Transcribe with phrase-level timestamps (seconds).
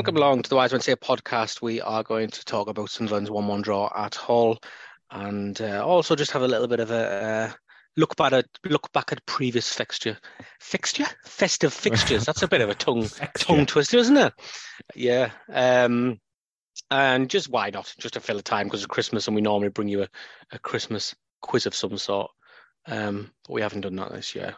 [0.00, 1.60] Welcome along to the Wise Say podcast.
[1.60, 4.58] We are going to talk about Sunderland's 1 1 draw at Hull
[5.10, 7.52] and uh, also just have a little bit of a uh,
[7.98, 10.16] look back at look back at previous fixture
[10.58, 12.24] fixture festive fixtures.
[12.24, 14.32] That's a bit of a tongue tongue twister, isn't it?
[14.94, 15.32] Yeah.
[15.52, 16.18] Um,
[16.90, 17.94] and just why not?
[17.98, 20.08] Just to fill the time because it's Christmas and we normally bring you a,
[20.50, 22.30] a Christmas quiz of some sort.
[22.86, 24.56] Um, but we haven't done that this year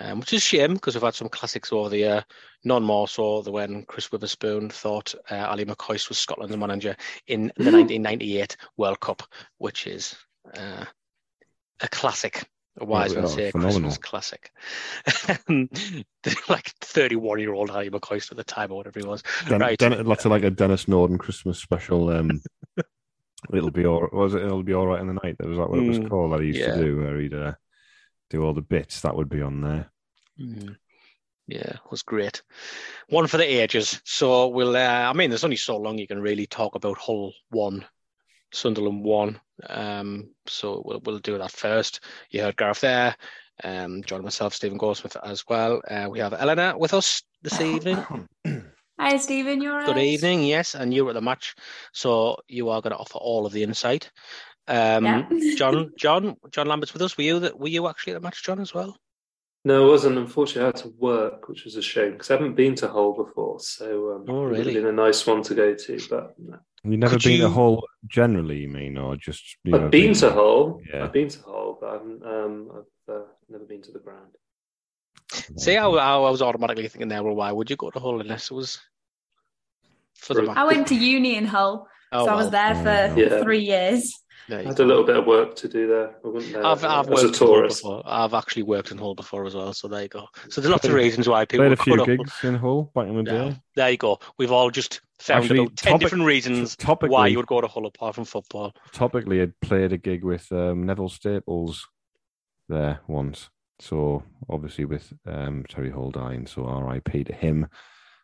[0.00, 2.24] um, which is a shame because we've had some classics over the year.
[2.64, 7.52] None more so than when Chris Witherspoon thought uh, Ally McCoist was Scotland's manager in
[7.56, 9.22] the 1998 World Cup,
[9.58, 10.16] which is
[10.54, 10.84] uh,
[11.80, 12.44] a classic.
[12.80, 13.90] A wise Yeah, oh, say phenomenal.
[13.90, 14.52] Christmas classic.
[16.48, 19.22] Like 31 year old Ally McCoist at the time or whatever he was.
[19.48, 19.78] Den- right.
[19.78, 22.10] Den- lots of like a Denis Norden Christmas special.
[22.10, 22.40] Um,
[23.54, 24.06] it'll be all.
[24.12, 24.42] Was it?
[24.42, 25.36] It'll be all right in the night.
[25.38, 26.32] That was that what it was Mm, called?
[26.32, 26.74] That he used yeah.
[26.74, 27.52] to do, where he'd uh,
[28.30, 29.00] do all the bits.
[29.00, 29.90] That would be on there.
[30.40, 30.76] Mm.
[31.46, 32.42] Yeah, it was great.
[33.08, 34.00] One for the ages.
[34.04, 34.76] So we'll.
[34.76, 37.84] Uh, I mean, there's only so long you can really talk about Hull one,
[38.52, 39.40] Sunderland one.
[39.68, 42.00] Um, so we'll we'll do that first.
[42.30, 43.16] You heard Gareth there.
[43.62, 45.82] Um, joining myself, Stephen Goldsmith as well.
[45.90, 48.28] Uh, we have Eleanor with us this evening.
[48.98, 49.60] Hi, Stephen.
[49.60, 50.44] You're Good evening.
[50.44, 51.54] Yes, and you were at the match,
[51.92, 54.10] so you are going to offer all of the insight.
[54.68, 55.54] Um, Yeah.
[55.56, 57.16] John, John, John Lambert's with us.
[57.16, 57.38] Were you?
[57.40, 58.96] The, were you actually at the match, John, as well?
[59.64, 60.16] No, it wasn't.
[60.18, 63.12] Unfortunately, I had to work, which was a shame because I haven't been to Hull
[63.12, 63.60] before.
[63.60, 64.74] So um, Oh, it would really?
[64.74, 66.00] have been a nice one to go to.
[66.08, 66.58] But no.
[66.82, 69.56] You never Could been you- to Hull generally, you mean, or just?
[69.64, 70.80] You I've been to Hull.
[70.90, 71.04] Yeah.
[71.04, 72.70] I've been to Hull, but I haven't, um,
[73.08, 73.20] I've uh,
[73.50, 74.30] never been to the ground.
[75.58, 78.50] See, I, I was automatically thinking there, well, why would you go to Hull unless
[78.50, 78.80] it was
[80.16, 80.56] for the match?
[80.56, 83.42] I went to uni in Hull, Oh, so I was there for Yeah.
[83.42, 84.18] three years.
[84.50, 86.16] There had a little bit of work to do there.
[86.24, 88.02] I went there I've, I've as a worked in Hull before.
[88.04, 90.26] I've actually worked in Hull before as well, so there you go.
[90.48, 92.24] So there's lots of reasons why people Played a few go to Hull.
[92.24, 94.18] gigs in Hull back in the Yeah, there you go.
[94.38, 97.66] We've all just found Actually, about 10 topic- different reasons why you would go to
[97.66, 98.72] Hull apart from football.
[98.92, 101.86] topically, I'd played a gig with um, Neville Staples
[102.68, 103.50] there once.
[103.78, 107.24] So obviously with um, Terry Hall dying, so R.I.P.
[107.24, 107.66] to him.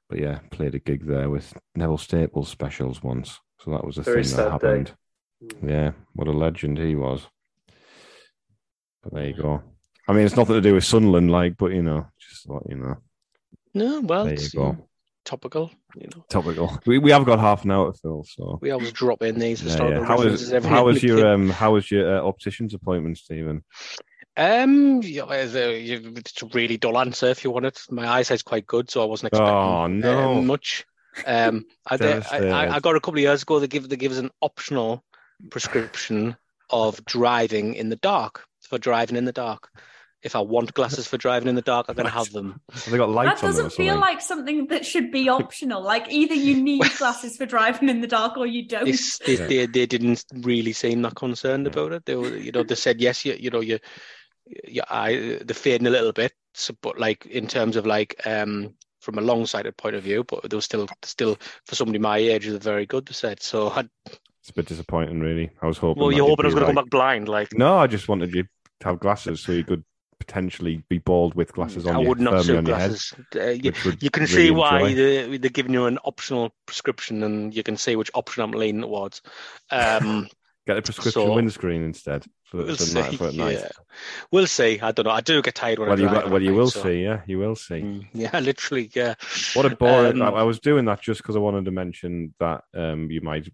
[0.08, 3.40] But yeah, played a gig there with Neville Staples specials once.
[3.60, 4.90] So that was a Very thing that happened.
[4.90, 4.94] Mm.
[5.62, 7.26] Yeah, what a legend he was.
[9.02, 9.62] But there you go.
[10.08, 12.76] I mean, it's nothing to do with Sunderland, like, but you know, just what you
[12.76, 12.96] know,
[13.74, 14.76] No, well, there you it's go.
[15.24, 15.70] topical.
[15.96, 16.80] You know, Topical.
[16.86, 19.62] We we have got half an hour to fill, so we always drop in these
[19.62, 20.06] yeah, historical yeah.
[20.08, 23.64] How was how was your um how was your uh, optician's appointment, Stephen?
[24.36, 27.80] Um, yeah, the- you- it's a really dull answer if you want it.
[27.90, 30.84] My eyesight's quite good, so I wasn't expecting Oh, uh, much.
[31.26, 33.58] Um, I, I I got a couple of years ago.
[33.58, 35.02] They give they give us an optional
[35.50, 36.36] prescription
[36.70, 39.70] of driving in the dark for driving in the dark.
[40.22, 42.60] If I want glasses for driving in the dark, I'm going to have them.
[42.72, 45.82] Have they got That lights on them doesn't feel like something that should be optional.
[45.82, 48.86] Like either you need glasses for driving in the dark or you don't.
[48.86, 49.46] This, they, Yeah.
[49.46, 51.72] they, they didn't really seem that concerned Yeah.
[51.72, 52.06] about it.
[52.06, 53.78] They were, you know, they said yes, you, you know, you,
[54.66, 58.74] your eye, they're fading a little bit, so, but like in terms of like um
[59.00, 62.46] from a long-sighted point of view, but they were still still for somebody my age,
[62.46, 63.06] they're very good.
[63.06, 63.68] They said so.
[63.70, 63.88] I,
[64.46, 65.50] It's a bit disappointing, really.
[65.60, 66.00] I was hoping.
[66.00, 67.52] well, you're hoping I was going to come back blind, like.
[67.52, 68.48] No, I just wanted you to
[68.84, 69.82] have glasses so you could
[70.20, 72.90] potentially be bald with glasses on I would not suit your head.
[72.90, 73.12] glasses.
[73.34, 74.94] Uh, you, you can really see why enjoy.
[74.94, 78.82] they, they're giving you an optional prescription, and you can see which option I'm leaning
[78.82, 79.20] towards.
[79.72, 80.28] Um,
[80.68, 83.16] Get a prescription So- windscreen instead for, we'll see.
[83.16, 83.58] for at night.
[83.58, 83.68] Yeah.
[84.30, 84.78] We'll see.
[84.80, 85.12] I don't know.
[85.12, 87.02] I do get tired when Well, I you, well, you will so- see.
[87.02, 87.80] Yeah, you will see.
[87.82, 88.90] Mm, Yeah, literally.
[88.94, 89.14] Yeah.
[89.54, 90.22] What a boring!
[90.22, 93.20] Um, I, I was doing that just because I wanted to mention that um, you
[93.22, 93.48] might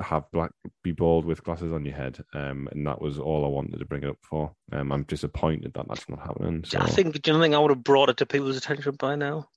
[0.00, 0.50] have black,
[0.82, 3.84] be bald with glasses on your head, um, and that was all I wanted to
[3.84, 4.54] bring it up for.
[4.72, 6.64] Um, I'm disappointed that that's not happening.
[6.64, 6.78] So.
[6.80, 7.20] I think.
[7.22, 9.48] Do you think I would have brought it to people's attention by now?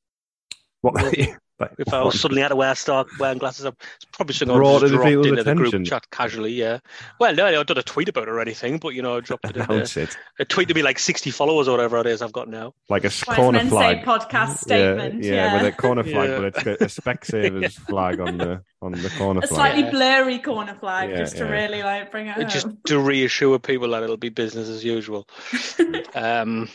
[0.81, 0.95] what,
[1.59, 3.75] like, If I was suddenly had to wear start wearing glasses, I'm
[4.13, 6.51] probably something I Brought just it to dropped people's into the group chat casually.
[6.53, 6.79] Yeah.
[7.19, 9.45] Well, no, I done a tweet about it or anything, but you know, I dropped
[9.45, 9.71] it in there.
[9.71, 12.47] announce it A tweet to be like 60 followers or whatever it is I've got
[12.47, 12.73] now.
[12.89, 13.99] like a Wise corner flag.
[13.99, 15.23] say podcast statement.
[15.23, 16.37] Yeah, Yeah, yeah, with a corner flag, Yeah.
[16.37, 19.57] but it's got a Specsavers flag on the on the corner a flag.
[19.57, 19.91] slightly Yeah.
[19.91, 22.47] blurry corner flag Yeah, just to really like bring it home.
[22.49, 25.27] Just to reassure people that it'll be business as usual.
[26.15, 26.69] um,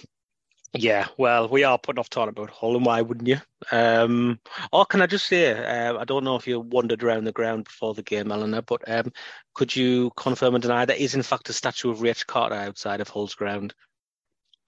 [0.74, 3.38] yeah, well, we are putting off talking about Hull, and why wouldn't you?
[3.70, 4.40] Um,
[4.72, 7.64] or can I just say, uh, I don't know if you wandered around the ground
[7.64, 9.12] before the game, Eleanor, but um,
[9.54, 13.00] could you confirm and deny there is in fact a statue of Raich Carter outside
[13.00, 13.72] of Hull's ground,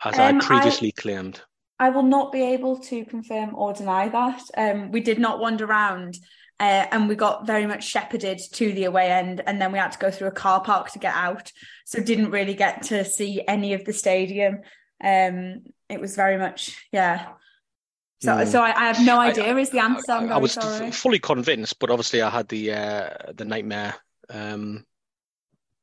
[0.05, 1.41] as Um, I previously claimed?
[1.79, 4.43] I will not be able to confirm or deny that.
[4.57, 6.17] Um, we did not wander around,
[6.61, 9.93] uh, and we got very much shepherded to the away end, and then we had
[9.93, 11.53] to go through a car park to get out.
[11.85, 14.61] So didn't really get to see any of the stadium.
[15.03, 17.29] Um, it was very much, yeah.
[18.23, 18.45] So, Hmm.
[18.47, 19.57] so I, I have no I- idea.
[19.57, 20.13] is the answer?
[20.13, 20.87] I'm I, I very was sorry.
[20.87, 23.95] f- fully convinced, but obviously I had the uh, the nightmare
[24.31, 24.85] um,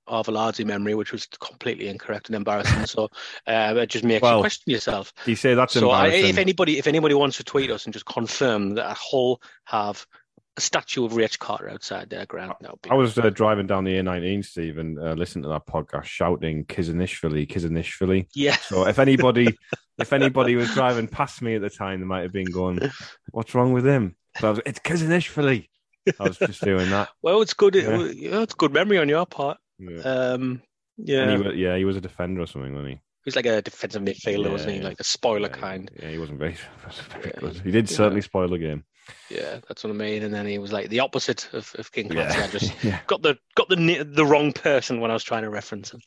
[0.10, 2.86] Arveladze memory, which was completely incorrect and embarrassing.
[2.88, 3.06] so
[3.48, 5.14] uh, it just makes Well, you question yourself.
[5.26, 6.30] You say that's So I, embarrassing.
[6.32, 10.06] if anybody if anybody wants to tweet us and just confirm that I Hull have
[10.56, 13.96] a statue of Raich Carter outside their ground, be I was uh, driving down the
[13.96, 18.56] A19, Steve, and uh, listening to that podcast, shouting "Khizanishvili, Khizanishvili." yeah.
[18.58, 19.58] So if anybody,
[19.98, 22.80] if anybody was driving past me at the time, they might have been going,
[23.32, 25.68] "What's wrong with him?" So I was, it's Khizanishvili.
[26.20, 27.10] I was just doing that.
[27.22, 27.76] Well, it's good.
[27.76, 28.02] Yeah.
[28.02, 29.58] It, it's good memory on your part.
[29.80, 30.00] Yeah.
[30.02, 30.62] Um,
[30.98, 33.00] yeah, he was, yeah, he was a defender or something, wasn't he?
[33.24, 34.78] he's like a defensive midfielder, wasn't he?
[34.80, 34.90] Yeah.
[34.90, 35.92] Like a spoiler yeah, kind.
[36.02, 36.58] Yeah, he wasn't very,
[37.10, 37.62] very good.
[37.64, 37.98] He did Yeah.
[37.98, 38.84] certainly spoil the game.
[39.30, 40.24] Yeah, that's what I mean.
[40.24, 42.34] And then he was like the opposite of, of King Yeah.
[42.44, 43.00] I just yeah.
[43.08, 46.02] got the got the the wrong person when I was trying to reference him.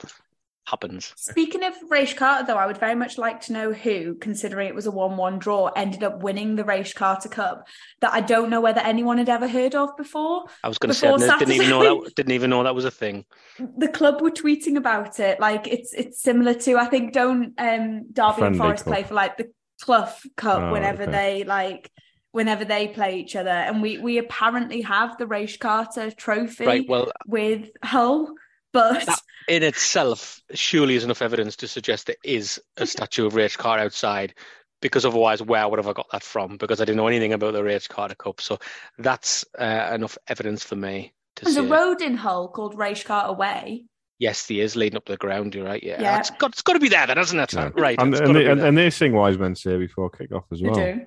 [0.69, 1.13] Happens.
[1.17, 4.75] Speaking of Raich Carter, though, I would very much like to know who, considering it
[4.75, 7.69] was a 1 1 draw, ended up winning the Raich Carter Cup
[8.01, 10.47] that I don't know whether anyone had ever heard of before.
[10.65, 12.75] I was going to say Before I didn't even know that didn't even know that
[12.75, 13.25] was a thing.
[13.79, 15.39] The club were tweeting about it.
[15.39, 18.93] Like it's it's similar to I think don't um Derby and Forest Cup.
[18.93, 21.13] play for like the Clough Cup Oh, whenever okay.
[21.13, 21.93] they like
[22.37, 23.50] whenever they play each other.
[23.50, 26.88] And we we apparently have the Raich Carter trophy Right.
[26.88, 28.35] Well, with Hull.
[28.73, 33.33] But That- in itself surely is enough evidence to suggest there is a statue of
[33.33, 34.35] Raich Carter outside.
[34.83, 36.59] Because otherwise, where would have I got that from?
[36.59, 38.43] Because I didn't know anything about the Raich Carter Cup.
[38.43, 38.59] So
[38.99, 43.33] that's uh, enough evidence for me to there's a road in Hull called Raich Carter
[43.33, 43.87] Way.
[44.19, 45.55] yes, he is leading up to the ground.
[45.55, 45.83] You're right.
[45.83, 46.19] Yeah, Yeah.
[46.19, 47.55] it's got it's got to be there, then, hasn't it?
[47.55, 47.71] Yeah.
[47.75, 47.99] Right.
[47.99, 50.61] And, and, they, be and, and they sing "Wise Men Say" before kick off as
[50.61, 50.75] They well.
[50.77, 51.00] do.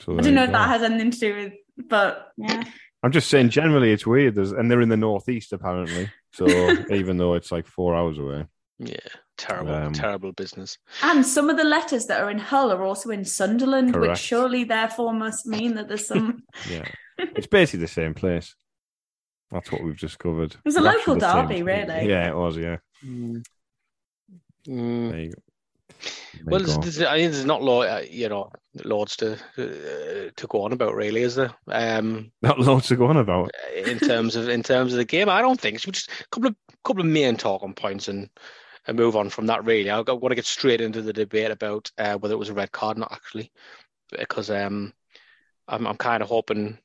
[0.00, 1.52] So I don't know if that has anything to do with,
[1.88, 2.64] but yeah.
[3.02, 4.34] I'm just saying, generally, it's weird.
[4.34, 6.10] There's, and they're in the northeast apparently.
[6.32, 6.46] So
[6.90, 8.46] even though it's like four hours away,
[8.78, 8.96] Yeah,
[9.36, 10.78] terrible, Um, terrible business.
[11.02, 14.64] And some of the letters that are in Hull are also in Sunderland, which surely
[14.64, 16.42] therefore must mean that there's some.
[16.70, 18.54] yeah, it's basically the same place.
[19.50, 20.52] That's what we've discovered.
[20.52, 22.08] It was a It's local actually the same derby, really.
[22.08, 22.56] Yeah, it was.
[22.56, 23.42] Yeah, Mm.
[25.10, 25.42] there you go.
[26.44, 28.50] Well, there's, I think there's not law, uh, you know,
[28.84, 31.52] loads to uh, to go on about, really, is there?
[31.68, 33.50] Um, not loads to go on about.
[33.74, 35.80] in terms of in terms of the game, I don't think.
[35.80, 38.28] So just a couple of couple of main talking points and
[38.86, 39.64] and move on from that.
[39.64, 42.50] Really, I, I want to get straight into the debate about uh, whether it was
[42.50, 43.52] a red card, or not actually,
[44.18, 44.92] because um,
[45.66, 46.78] I'm I'm kind of hoping.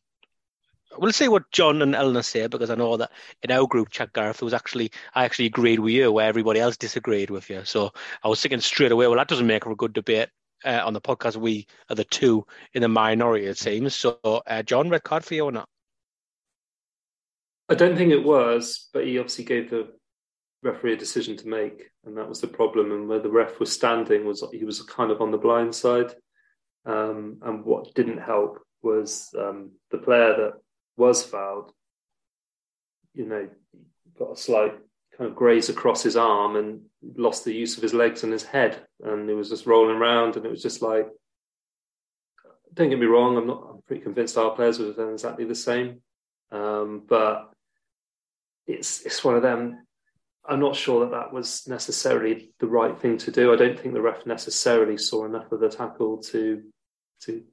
[0.97, 4.13] We'll see what John and Eleanor say because I know that in our group chat,
[4.13, 7.63] Gareth, was actually I actually agreed with you where everybody else disagreed with you.
[7.65, 7.91] So
[8.23, 10.29] I was thinking straight away, well, that doesn't make for a good debate
[10.65, 11.35] uh, on the podcast.
[11.35, 13.95] We are the two in the minority, it seems.
[13.95, 15.67] So, uh, John, red card for you or not?
[17.69, 19.89] I don't think it was, but he obviously gave the
[20.63, 22.91] referee a decision to make, and that was the problem.
[22.91, 26.13] And where the ref was standing was he was kind of on the blind side.
[26.85, 30.53] Um, and what didn't help was um, the player that
[30.97, 31.71] was fouled.
[33.13, 33.49] You know,
[34.17, 34.73] got a slight
[35.17, 36.81] kind of graze across his arm and
[37.15, 40.35] lost the use of his legs and his head, and he was just rolling around,
[40.35, 41.07] and it was just like.
[42.73, 43.37] Don't get me wrong.
[43.37, 43.67] I'm not.
[43.69, 46.01] I'm pretty convinced our players would have done exactly the same.
[46.51, 47.53] Um, but
[48.65, 49.85] it's it's one of them.
[50.45, 53.53] I'm not sure that that was necessarily the right thing to do.
[53.53, 56.63] I don't think the ref necessarily saw enough of the tackle to
[57.21, 57.43] to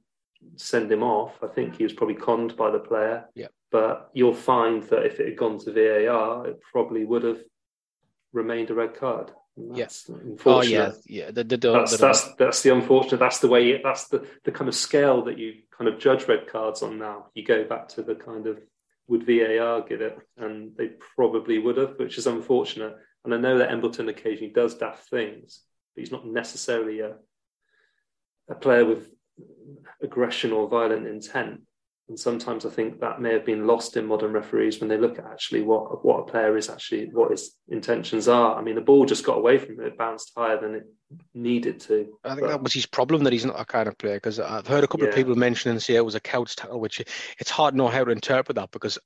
[0.55, 1.33] send him off.
[1.43, 3.25] I think he was probably conned by the player.
[3.35, 3.47] Yeah.
[3.71, 7.41] But you'll find that if it had gone to VAR, it probably would have
[8.33, 9.31] remained a red card.
[9.57, 10.09] That's
[10.45, 11.29] Oh yeah, yeah.
[11.31, 13.19] The, the, the, That's, the- that's that's the unfortunate.
[13.19, 13.81] That's the way.
[13.81, 17.27] That's the the kind of scale that you kind of judge red cards on now.
[17.33, 18.59] You go back to the kind of
[19.07, 20.17] would VAR give it?
[20.37, 22.95] And they probably would have, which is unfortunate.
[23.25, 25.61] And I know that Embleton occasionally does daft things,
[25.93, 27.15] but he's not necessarily a,
[28.49, 29.09] a player with
[30.01, 31.61] aggression or violent intent.
[32.11, 35.17] And sometimes I think that may have been lost in modern referees when they look
[35.17, 38.57] at actually what what a player is actually what his intentions are.
[38.57, 40.83] I mean, the ball just got away from him; it bounced higher than it
[41.33, 42.09] needed to.
[42.25, 44.15] I think but, that was his problem that he's not that kind of player.
[44.15, 45.11] Because I've heard a couple yeah.
[45.11, 46.99] of people mention and say it was a coward's tackle, which
[47.39, 48.99] it's hard to know how to interpret that because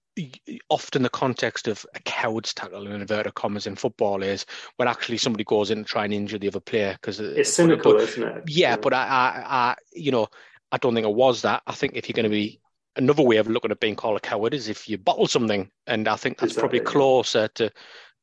[0.71, 4.47] often the context of a coward's tackle in inverted commas in football is
[4.77, 7.93] when actually somebody goes in to try and injure the other player because it's cynical,
[7.93, 8.43] but, isn't it?
[8.47, 10.27] Yeah, yeah, but I, I, I, you know,
[10.71, 11.61] I don't think it was that.
[11.67, 12.59] I think if you're going to be
[12.97, 16.07] another way of looking at being called a coward is if you bottle something, and
[16.07, 16.79] I think that's exactly.
[16.79, 17.71] probably closer to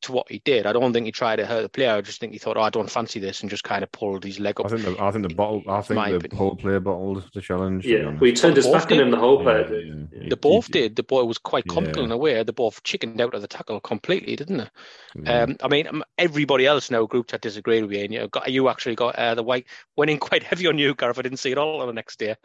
[0.03, 0.67] to what he did.
[0.67, 1.93] I don't think he tried to hurt the player.
[1.93, 4.25] I just think he thought, "Oh, I don't fancy this," and just kind of pulled
[4.25, 4.67] his leg up.
[4.67, 5.63] I think the, I think the bottle.
[5.69, 6.37] I think the opinion.
[6.37, 7.87] Hull player bottled the challenge.
[7.87, 9.11] Yeah, well, turned his back on him.
[9.11, 9.87] The Hull player did.
[9.87, 10.29] Yeah, yeah.
[10.31, 10.97] They both he, did.
[10.97, 12.07] The boy was quite comical yeah.
[12.07, 12.43] in a way.
[12.43, 15.31] They both chickened out of the tackle completely, didn't they?
[15.31, 18.29] Um, I mean, um, everybody else in our group chat disagreed with you, and you
[18.29, 19.67] got you actually got uh, the white
[19.97, 21.19] went in quite heavy on you, Gareth.
[21.19, 22.37] I didn't see it all on the next day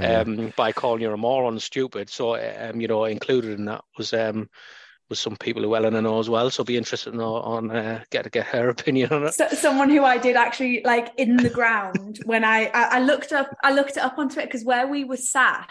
[0.00, 2.10] um, by calling you a moron, stupid.
[2.10, 4.12] So, um, you know, included in that was.
[4.12, 4.48] Um,
[5.08, 6.50] with some people who Eleanor know as well.
[6.50, 9.34] So be interested in on uh, get to get her opinion on it.
[9.34, 13.32] So, someone who I did actually like in the ground when I, I, I looked
[13.32, 15.70] up I looked it up on Twitter because where we were sat,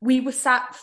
[0.00, 0.78] we were sat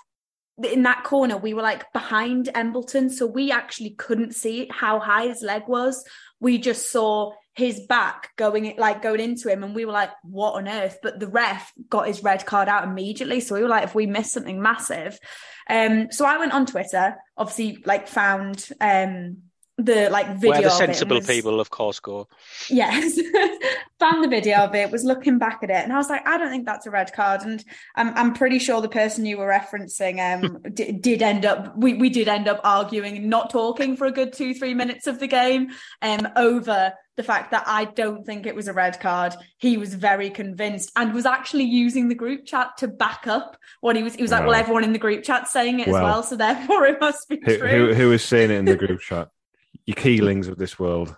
[0.63, 1.37] in that corner.
[1.37, 6.03] We were like behind Embleton, so we actually couldn't see how high his leg was.
[6.39, 10.55] We just saw his back going like going into him and we were like what
[10.55, 13.85] on earth but the ref got his red card out immediately so we were like
[13.85, 15.17] if we missed something massive
[15.69, 19.37] um so i went on twitter obviously like found um
[19.77, 22.27] the like video where the sensible was, people of course go
[22.69, 23.19] yes
[23.99, 26.37] found the video of it was looking back at it and i was like i
[26.37, 27.63] don't think that's a red card and
[27.95, 31.93] i'm, I'm pretty sure the person you were referencing um d- did end up we,
[31.95, 35.27] we did end up arguing not talking for a good two three minutes of the
[35.27, 39.35] game um over the fact that I don't think it was a red card.
[39.57, 43.95] He was very convinced and was actually using the group chat to back up what
[43.95, 44.15] he was.
[44.15, 46.35] He was like, "Well, everyone in the group chat saying it well, as well, so
[46.35, 49.29] therefore it must be who, true." Who, who was saying it in the group chat?
[49.85, 51.15] You keelings of this world.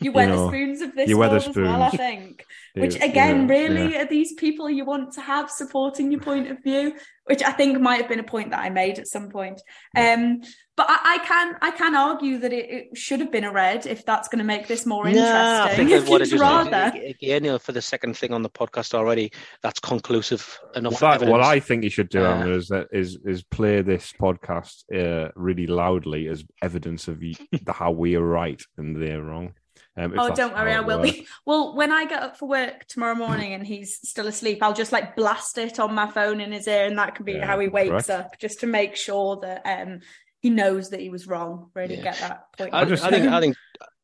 [0.00, 2.44] You Wetherspoons of this you world as well, I think.
[2.74, 4.02] Which again, yeah, really yeah.
[4.02, 7.80] are these people you want to have supporting your point of view, which I think
[7.80, 9.60] might have been a point that I made at some point.
[9.96, 10.42] Um,
[10.76, 13.86] but I, I, can I can argue that it, it, should have been a red
[13.86, 15.32] if that's going to make this more interesting.
[15.34, 16.92] No, I think what it is, rather.
[16.96, 21.02] Again, you know, for the second thing on the podcast already, that's conclusive enough.
[21.02, 24.84] What, what I think you should do, uh, is that is is play this podcast
[24.94, 27.36] uh, really loudly as evidence of the,
[27.68, 29.54] how we are right and they're wrong.
[29.96, 31.26] Um, oh, don't worry, I will be.
[31.46, 34.92] Well, when I get up for work tomorrow morning and he's still asleep, I'll just
[34.92, 37.58] like blast it on my phone in his ear, and that can be yeah, how
[37.58, 38.10] he wakes correct.
[38.10, 40.00] up, just to make sure that um,
[40.40, 41.70] he knows that he was wrong.
[41.74, 42.02] Really yeah.
[42.02, 42.74] get that point.
[42.74, 43.56] I, just, I think, I think,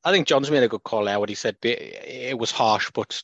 [0.04, 1.20] I think John's made a good call there.
[1.20, 3.22] What he said, it was harsh, but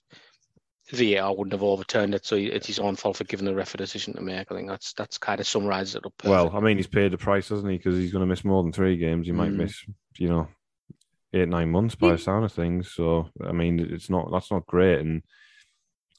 [0.93, 3.79] VAR wouldn't have overturned it, so it's his own fault for giving the ref a
[3.79, 4.53] decision to make.
[4.53, 6.13] I think that's that's kind of summarizes it up.
[6.19, 6.31] Perfect.
[6.31, 7.79] Well, I mean, he's paid the price, hasn't he?
[7.79, 9.27] Because he's going to miss more than three games.
[9.27, 9.57] He might mm.
[9.57, 9.85] miss,
[10.19, 10.49] you know,
[11.33, 12.93] eight nine months by the sound of things.
[12.93, 15.01] So I mean, it's not that's not great.
[15.01, 15.23] And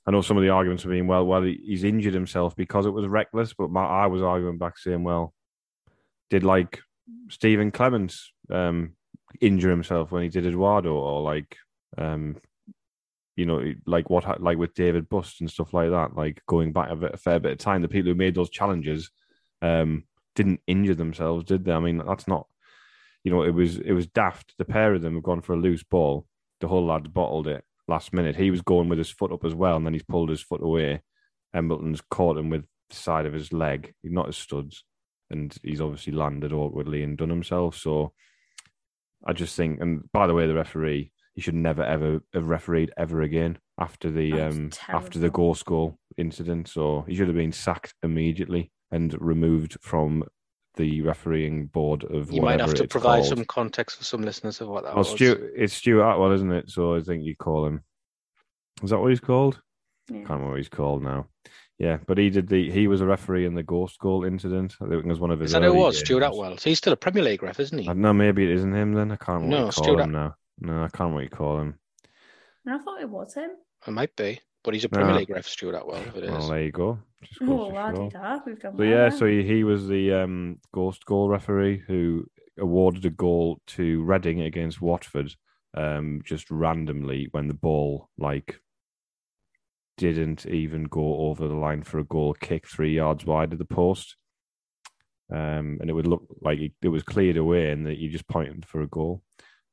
[0.05, 2.91] I know some of the arguments have been well, well, he's injured himself because it
[2.91, 3.53] was reckless.
[3.53, 5.33] But my, I was arguing back saying, well,
[6.29, 6.79] did like
[7.29, 8.93] Stephen Clemence um,
[9.39, 11.55] injure himself when he did Eduardo, or like
[11.97, 12.37] um,
[13.35, 16.15] you know, like what like with David Busst and stuff like that.
[16.15, 18.49] Like going back a, bit, a fair bit of time, the people who made those
[18.49, 19.09] challenges
[19.61, 20.03] um,
[20.35, 21.71] didn't injure themselves, did they?
[21.71, 22.47] I mean, that's not
[23.23, 24.53] you know, it was it was daft.
[24.57, 26.25] The pair of them have gone for a loose ball.
[26.59, 28.35] The Hull lad bottled it last minute.
[28.35, 30.61] He was going with his foot up as well, and then he's pulled his foot
[30.61, 31.01] away.
[31.55, 34.83] Embleton's caught him with the side of his leg, not his studs,
[35.29, 37.77] and he's obviously landed awkwardly and done himself.
[37.77, 38.13] So
[39.25, 42.91] I just think, and by the way, the referee, he should never ever have refereed
[42.97, 46.67] ever again after the um after the goal incident.
[46.67, 50.23] So he should have been sacked immediately and removed from
[50.75, 53.27] the refereeing board of you might have to provide called.
[53.27, 55.09] some context for some listeners of what that oh, was.
[55.09, 56.69] Stuart, it's Stuart Atwell, isn't it?
[56.69, 57.83] So I think you call him.
[58.81, 59.61] Is that what he's called?
[60.09, 60.17] Yeah.
[60.17, 61.27] Can't remember what he's called now.
[61.79, 62.69] Yeah, but he did the.
[62.71, 64.75] He was a referee in the ghost goal incident.
[64.81, 65.49] I think it was one of his.
[65.49, 65.95] Is that who it was?
[65.95, 66.05] Games.
[66.05, 66.57] Stuart Atwell.
[66.57, 67.87] So he's still a Premier League ref, isn't he?
[67.93, 68.13] No.
[68.13, 69.11] Maybe it isn't him then.
[69.11, 70.35] I can't no, what you call him now.
[70.59, 71.79] No, I can't remember what you call him.
[72.67, 73.51] I thought it was him.
[73.85, 74.39] It might be.
[74.63, 75.17] But he's a Premier no.
[75.17, 76.01] League ref, Stuart Atwell.
[76.01, 76.31] If it is.
[76.31, 76.99] Well, there you go.
[77.41, 81.83] Oh, well, We've done so yeah, so he, he was the um, ghost goal referee
[81.87, 82.25] who
[82.59, 85.33] awarded a goal to Reading against Watford,
[85.75, 88.59] um, just randomly when the ball like
[89.97, 93.65] didn't even go over the line for a goal kick three yards wide of the
[93.65, 94.15] post.
[95.31, 98.65] um, and it would look like it was cleared away, and that you just pointed
[98.65, 99.21] for a goal.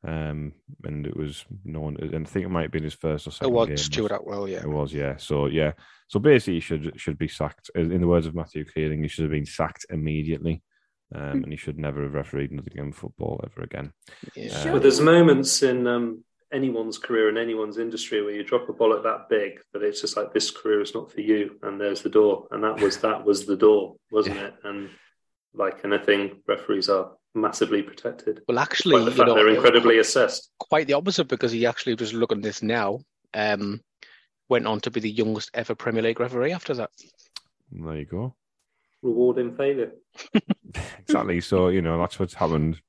[0.06, 0.54] Um,
[0.84, 1.96] and it was no one.
[2.00, 3.52] And I think it might have been his first or second.
[3.52, 3.76] It was game.
[3.76, 4.60] Stuart Atwell, yeah.
[4.60, 5.16] It was, yeah.
[5.16, 5.72] So yeah.
[6.08, 7.70] So basically, he should should be sacked.
[7.74, 10.62] In the words of Matthew Keeling, he should have been sacked immediately,
[11.14, 13.92] um, and he should never have refereed another game of football ever again.
[14.34, 14.62] Yeah.
[14.62, 14.72] Sure.
[14.72, 19.02] But there's moments in um, anyone's career in anyone's industry where you drop a bollock
[19.04, 22.08] that big that it's just like this career is not for you, and there's the
[22.08, 24.54] door, and that was that was the door, wasn't it?
[24.64, 24.88] And
[25.52, 28.42] like anything, referees are massively protected.
[28.48, 30.50] Well, actually, the you know, they're it was incredibly assessed.
[30.58, 33.00] quite the opposite because he actually just looking at this now.
[33.34, 33.80] Um,
[34.48, 36.90] went on to be the youngest ever Premier League referee after that.
[37.70, 38.34] There you go.
[39.02, 39.92] Rewarding failure.
[41.00, 41.40] Exactly.
[41.40, 42.80] so you know that's what's happened.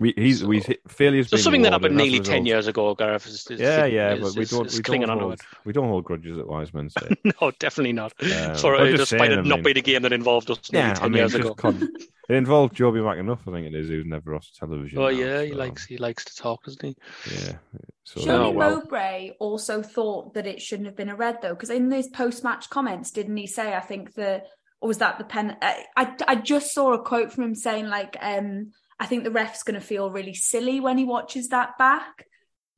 [0.00, 1.28] We he's we failures.
[1.30, 3.26] So something that happened nearly ten years ago, Gareth.
[3.26, 5.40] Is, is, Yeah, yeah, is, but we don't is we clinging don't hold, it.
[5.64, 7.14] we don't hold grudges at Wise Men say.
[7.40, 8.12] no, definitely not.
[8.22, 10.50] Um, For but just despite saying, it I not mean- being a game that involved
[10.50, 11.54] us nearly Yeah, ten I mean, years ago.
[11.54, 11.88] con-
[12.28, 14.98] it involved Jobi McAnuff, I think it is, who's never off television.
[14.98, 16.96] Oh now, yeah, he likes he likes to talk, doesn't he?
[17.30, 17.56] Yeah.
[18.04, 18.76] So Surely Oh, well.
[18.76, 22.70] Mowbray also thought that it shouldn't have been a red though, because in those post-match
[22.70, 23.74] comments, didn't he say?
[23.74, 24.42] I think the
[24.80, 25.56] or was that the pen?
[25.62, 29.30] I I, I just saw a quote from him saying like, um, "I think the
[29.30, 32.26] ref's going to feel really silly when he watches that back."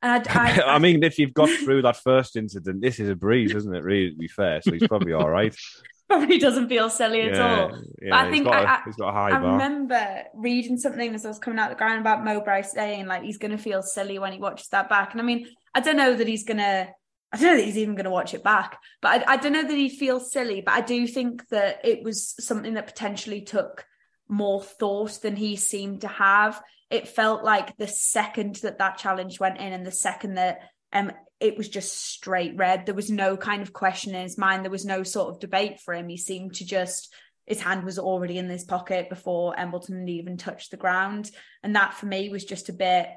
[0.02, 3.16] And I, I, I mean, if you've got through that first incident, this is a
[3.16, 3.82] breeze, isn't it?
[3.82, 5.54] Really, to be fair, so he's probably all right.
[6.08, 7.82] probably doesn't feel silly at all.
[8.00, 8.16] yeah.
[8.16, 9.52] I think a- I- I- he's got a high I bar.
[9.52, 13.38] remember reading something as I was coming out the ground about Mowbray saying like he's
[13.38, 15.12] going to feel silly when he watches that back.
[15.12, 16.88] And I mean, I don't know that he's going to.
[17.32, 19.52] I don't know that he's even going to watch it back, but I, I don't
[19.52, 20.60] know that he feels silly.
[20.60, 23.84] But I do think that it was something that potentially took
[24.28, 26.62] more thought than he seemed to have.
[26.90, 30.58] It felt like the second that that challenge went in, and the second that
[30.94, 32.86] um it was just straight red.
[32.86, 34.64] There was no kind of question in his mind.
[34.64, 36.08] There was no sort of debate for him.
[36.08, 37.12] He seemed to just
[37.44, 41.30] his hand was already in his pocket before Embleton had even touched the ground.
[41.62, 43.08] And that for me was just a bit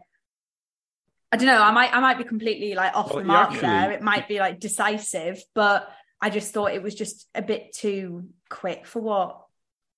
[1.31, 3.61] I don't know, I might I might be completely like off Well, the mark actually-
[3.67, 3.91] there.
[3.91, 5.87] It might be like decisive, but
[6.19, 9.45] I just thought it was just a bit too quick for what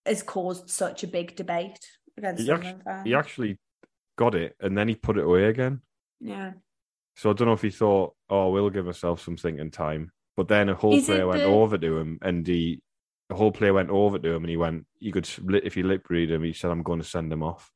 [0.05, 1.79] has caused such a big debate
[2.17, 3.59] against He actually, he actually
[4.17, 5.81] got it, and then he put it away again.
[6.19, 6.53] Yeah.
[7.19, 10.47] So I don't know if he thought, "Oh, we'll give ourselves some thinking time." But
[10.47, 12.81] then a Hull Is player went the- over to him, and he,
[13.27, 15.27] the Hull player went over to him, and he went, "You could,
[15.65, 17.73] if you lip read him." He said, "I'm going to send him off."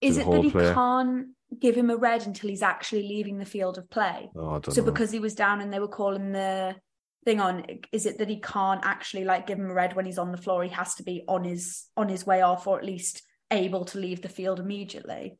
[0.00, 0.72] Is it that he player.
[0.72, 4.30] can't give him a red until he's actually leaving the field of play?
[4.36, 4.90] Oh, I don't So know.
[4.92, 6.76] because he was down and they were calling the
[7.24, 10.18] thing on, is it that he can't actually like give him a red when he's
[10.18, 10.62] on the floor?
[10.62, 13.98] He has to be on his on his way off, or at least able to
[13.98, 15.38] leave the field immediately.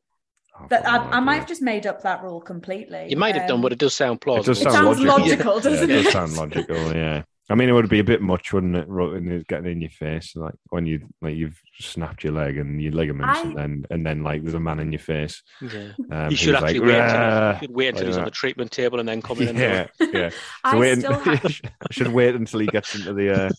[0.59, 3.07] I've That I, I might have just made up that rule completely.
[3.09, 4.53] You might have done, Um, but it does sound It plausible.
[4.53, 5.53] does sound sounds logical.
[5.53, 5.99] logical, doesn't yeah, it?
[5.99, 6.95] It does sound logical.
[6.95, 7.23] Yeah.
[7.47, 8.87] I mean, it would be a bit much, wouldn't it?
[8.87, 12.57] ro- When it's getting in your face, like when you like you've snapped your leg
[12.57, 15.43] and your ligaments, I- and then and then like there's a man in your face.
[15.61, 15.89] Yeah.
[16.11, 18.31] Um, you should actually like, wait until, you should wait until like he's on the
[18.31, 20.09] treatment table and then come in and Yeah, it.
[20.11, 20.29] yeah.
[20.31, 23.49] So I wait, still have- I should wait until he gets into the uh,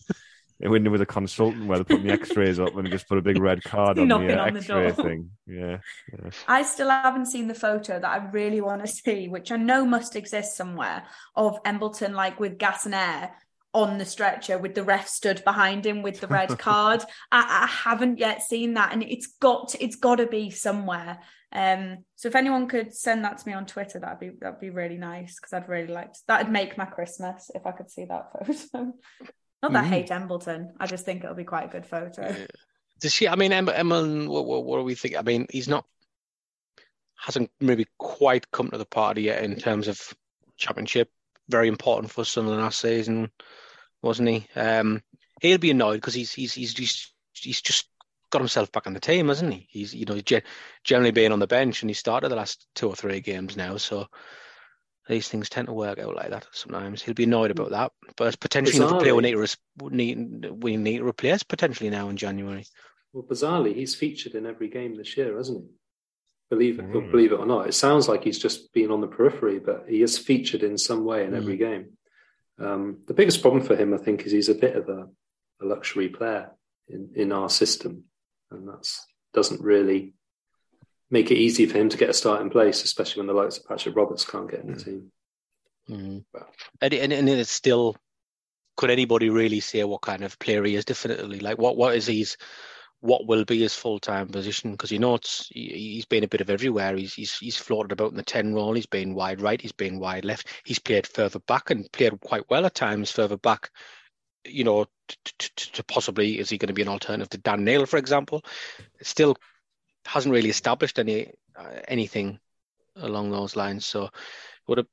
[0.69, 3.39] window with a consultant where they put the X-rays up and just put a big
[3.39, 5.05] red card on Knocking the, uh, on X-ray door.
[5.05, 5.31] thing.
[5.45, 5.77] Yeah,
[6.11, 6.29] yeah.
[6.47, 9.85] I still haven't seen the photo that I really want to see, which I know
[9.85, 11.03] must exist somewhere,
[11.35, 13.33] of Embleton like with gas and air
[13.73, 17.03] on the stretcher with the ref stood behind him with the red card.
[17.31, 21.19] I, I haven't yet seen that, and it's got to, it's got to be somewhere.
[21.51, 24.69] Um, so if anyone could send that to me on Twitter, that'd be that'd be
[24.69, 28.05] really nice because I'd really like to, that'd make my Christmas if I could see
[28.05, 28.31] that
[28.71, 28.93] photo.
[29.63, 29.89] Not that I Mhm.
[29.89, 32.27] hate Embleton, I just think it'll be quite a good photo.
[32.27, 32.45] Yeah.
[32.99, 33.27] Does she?
[33.27, 35.15] I mean, Emma, Emma what, what, what do we think?
[35.15, 35.85] I mean, he's not
[37.15, 40.13] hasn't maybe quite come to the party yet in terms of
[40.57, 41.11] championship.
[41.49, 43.31] Very important for Sunderland last season,
[44.01, 44.47] wasn't he?
[44.55, 45.01] Um,
[45.41, 47.89] he'll be annoyed because he's he's he's he's he's just
[48.29, 49.67] got himself back on the team, hasn't he?
[49.69, 50.19] He's you know
[50.83, 53.77] generally being on the bench, and he started the last two or three games now,
[53.77, 54.07] so.
[55.07, 57.01] These things tend to work out like that sometimes.
[57.01, 60.45] He'll be annoyed about that, but it's potentially another player we need to res- need
[60.61, 62.65] we need to replace potentially now in January.
[63.13, 65.69] Well, bizarrely, he's featured in every game this year, hasn't he?
[66.49, 67.11] Believe it, Mm.
[67.11, 70.01] believe it or not, it sounds like he's just been on the periphery, but he
[70.01, 71.97] is featured in some way in every game.
[72.59, 75.07] Um, the biggest problem for him, I think, is he's a bit of a,
[75.61, 76.51] a luxury player
[76.87, 78.05] in, in our system,
[78.51, 80.13] and that's doesn't really
[81.09, 83.57] make it easy for him to get a start in place, especially when the likes
[83.57, 85.11] of Patrick Roberts can't get in the team.
[85.89, 86.25] Mm.
[86.33, 86.49] Well-
[86.81, 87.95] And, and and it's still,
[88.75, 90.85] could anybody really say what kind of player he is?
[90.85, 92.35] Definitely, like what what is his,
[92.99, 94.71] what will be his full time position?
[94.71, 96.95] Because you know it's he- he's been a bit of everywhere.
[96.95, 98.73] He's he's he's floated about in the ten role.
[98.73, 99.61] He's been wide right.
[99.61, 100.47] He's been wide left.
[100.65, 103.71] He's played further back and played quite well at times further back
[104.49, 105.17] you know, to,
[105.55, 108.45] to, to possibly is he going to be an alternative to Dan Neil, for example?
[108.97, 109.35] It still
[110.07, 112.39] hasn't really established any uh, anything
[112.95, 113.85] along those lines.
[113.85, 114.11] So it
[114.67, 114.87] would have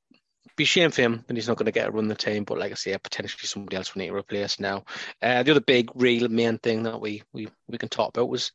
[0.57, 2.45] be a shame for him that he's not going to get a run the team.
[2.45, 4.85] But like I say, potentially somebody else we need to replace now.
[5.21, 8.53] Uh, the other big, real main thing that we we we can talk about was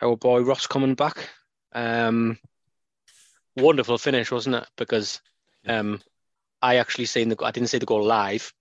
[0.00, 1.28] our boy Ross coming back.
[1.72, 2.38] Um,
[3.56, 4.66] wonderful finish, wasn't it?
[4.76, 5.20] Because
[5.66, 6.00] um,
[6.62, 8.52] I actually seen the I didn't see the goal live,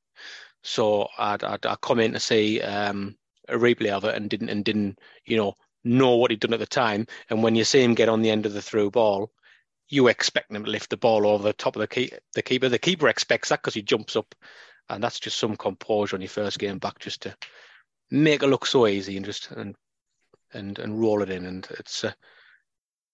[0.63, 3.15] so I'd, I'd, I'd come in to see um,
[3.49, 6.59] a replay of it and didn't and didn't you know know what he'd done at
[6.59, 7.07] the time.
[7.29, 9.31] And when you see him get on the end of the through ball,
[9.89, 12.69] you expect him to lift the ball over the top of the, key, the keeper.
[12.69, 14.33] The keeper expects that because he jumps up,
[14.89, 17.35] and that's just some composure on your first game back, just to
[18.09, 19.75] make it look so easy and just and
[20.53, 21.45] and and roll it in.
[21.45, 22.11] And it's uh,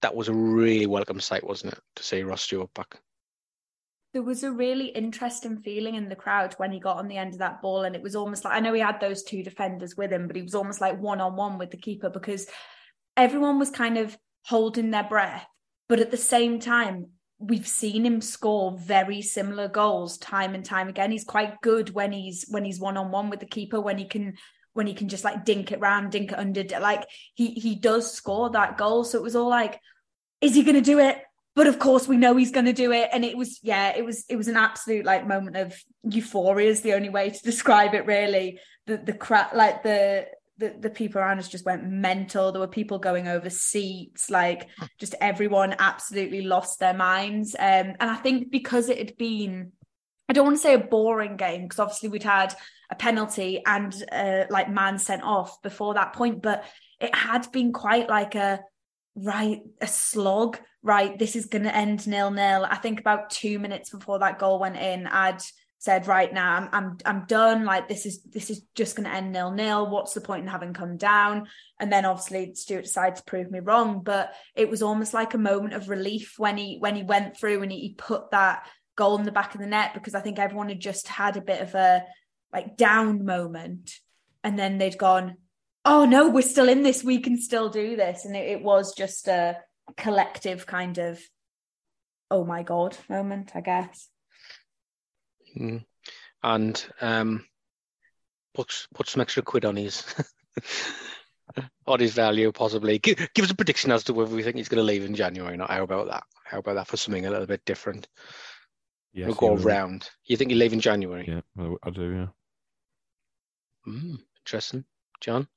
[0.01, 2.99] that was a really welcome sight, wasn't it, to see Ross Stewart back?
[4.13, 7.33] There was a really interesting feeling in the crowd when he got on the end
[7.33, 9.95] of that ball, and it was almost like I know he had those two defenders
[9.95, 12.47] with him, but he was almost like one on one with the keeper because
[13.15, 15.45] everyone was kind of holding their breath,
[15.87, 17.07] but at the same time,
[17.39, 21.11] we've seen him score very similar goals time and time again.
[21.11, 24.05] He's quite good when he's when he's one on one with the keeper, when he
[24.05, 24.35] can
[24.73, 26.63] when he can just like dink it round, dink it under.
[26.79, 29.03] Like he he does score that goal.
[29.03, 29.79] So it was all like,
[30.41, 31.21] is he to do it?
[31.59, 33.09] But of course we know he's going to do it.
[33.11, 35.75] And it was yeah it was it was an absolute like moment of
[36.09, 38.61] euphoria is the only way to describe it really.
[38.87, 42.53] The the crap like the the, the people around us just went mental.
[42.53, 44.29] There were people going over seats.
[44.29, 44.69] Like
[45.01, 47.55] just everyone absolutely lost their minds.
[47.59, 49.73] Um, and i think because it had been
[50.29, 52.55] i don't want to say a boring game because obviously we'd had
[52.89, 56.63] a penalty and uh, like man sent off before that point but
[57.01, 58.61] it had been quite like a
[59.17, 62.65] right a slog right this is going to end nil nil.
[62.69, 65.41] I think about two minutes before that goal went in i'd
[65.77, 67.65] said right now i'm i'm, I'm done.
[67.65, 69.89] Like this is this is just going to end nil nil.
[69.89, 71.47] What's the point in having come down?
[71.79, 75.39] And then obviously Stewart decided to prove me wrong but it was almost like a
[75.39, 79.17] moment of relief when he when he went through and he, he put that goal
[79.17, 81.61] in the back of the net because i think everyone had just had a bit
[81.61, 82.03] of a
[82.53, 83.91] like down moment.
[84.43, 85.35] And then they'd gone
[85.85, 88.25] oh no, we're still in this, we can still do this.
[88.25, 89.57] And it, it was just a
[89.97, 91.19] collective kind of,
[92.31, 94.09] oh my God moment, I guess.
[95.57, 95.83] Mm.
[96.43, 97.45] And um,
[98.53, 100.03] put, put some extra quid on his.
[101.87, 102.99] on his value, possibly.
[102.99, 105.15] Give, give, us a prediction as to whether we think he's going to leave in
[105.15, 105.71] January or not.
[105.71, 106.23] How about that?
[106.45, 108.07] How about that for something a little bit different?
[109.13, 110.09] Yes, we'll go round.
[110.25, 111.25] You think he'll leave in January?
[111.27, 112.27] Yeah, I do, yeah.
[113.91, 114.85] Mm, interesting.
[115.21, 115.47] John?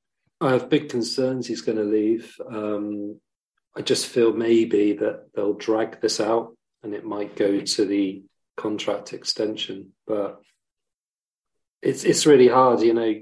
[0.40, 2.34] I have big concerns he's going to leave.
[2.50, 3.20] Um,
[3.76, 8.22] I just feel maybe that they'll drag this out and it might go to the
[8.56, 9.92] contract extension.
[10.06, 10.40] But
[11.80, 13.14] it's it's really hard, you know.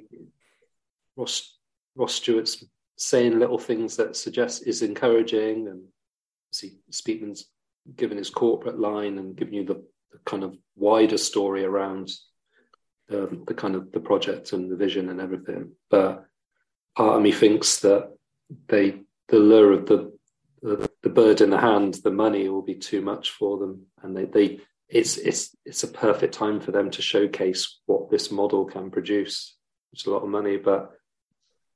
[1.17, 1.57] Ross
[1.95, 2.65] Ross Stewart's
[2.97, 5.85] saying little things that suggest is encouraging, and
[6.53, 7.47] see Speakman's
[7.97, 9.83] given his corporate line and giving you the,
[10.13, 12.11] the kind of wider story around
[13.11, 15.73] um, the kind of the project and the vision and everything.
[15.89, 16.25] But
[16.97, 18.13] part of me thinks that
[18.69, 20.13] they the lure of the,
[20.63, 24.25] the, bird in the hand, the money will be too much for them, and they
[24.25, 28.91] they it's it's it's a perfect time for them to showcase what this model can
[28.91, 29.57] produce.
[29.93, 30.93] It's a lot of money, but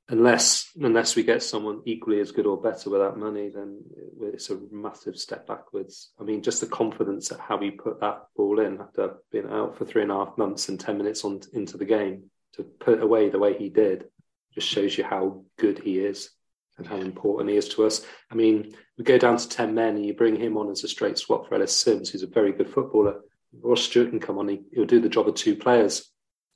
[0.09, 3.81] unless unless we get someone equally as good or better with that money, then
[4.21, 6.11] it's a massive step backwards.
[6.19, 9.77] I mean, just the confidence at how he put that ball in after being out
[9.77, 13.01] for three and a half months and ten minutes on into the game to put
[13.01, 14.05] away the way he did
[14.53, 16.29] just shows you how good he is
[16.77, 18.05] and how important he is to us.
[18.31, 20.87] I mean, we go down to 10 men and you bring him on as a
[20.87, 23.21] straight swap for Ellis Simms, who's a very good footballer.
[23.61, 26.11] Ross Stewart can come on, he, will do the job of two players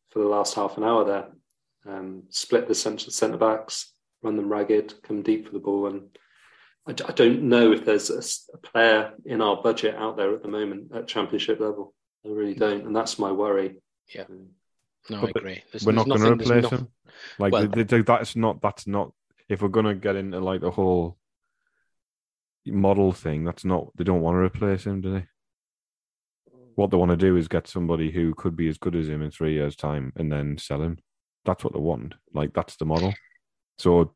[0.10, 1.28] for the last half an hour there.
[1.88, 5.88] Um, split the centre, centre backs, run them ragged, come deep for the ball.
[5.88, 6.10] And
[6.86, 8.22] I, I don't know if there's a,
[8.54, 11.94] a, player in our budget out there at the moment at championship level.
[12.26, 12.86] I really don't.
[12.86, 13.78] And that's my worry.
[14.14, 14.24] Yeah.
[14.30, 14.48] Um,
[15.10, 15.64] no, I agree.
[15.72, 16.90] There's, we're not going to replace him.
[17.38, 19.14] Like well, they, they, that's not that's not
[19.50, 21.18] if we're going to get into like the whole
[22.66, 23.44] model thing.
[23.44, 25.26] That's not they don't want to replace him, do they?
[26.76, 29.22] What they want to do is get somebody who could be as good as him
[29.22, 31.00] in three years' time, and then sell him.
[31.46, 32.14] That's what they want.
[32.34, 33.14] Like that's the model.
[33.80, 34.14] So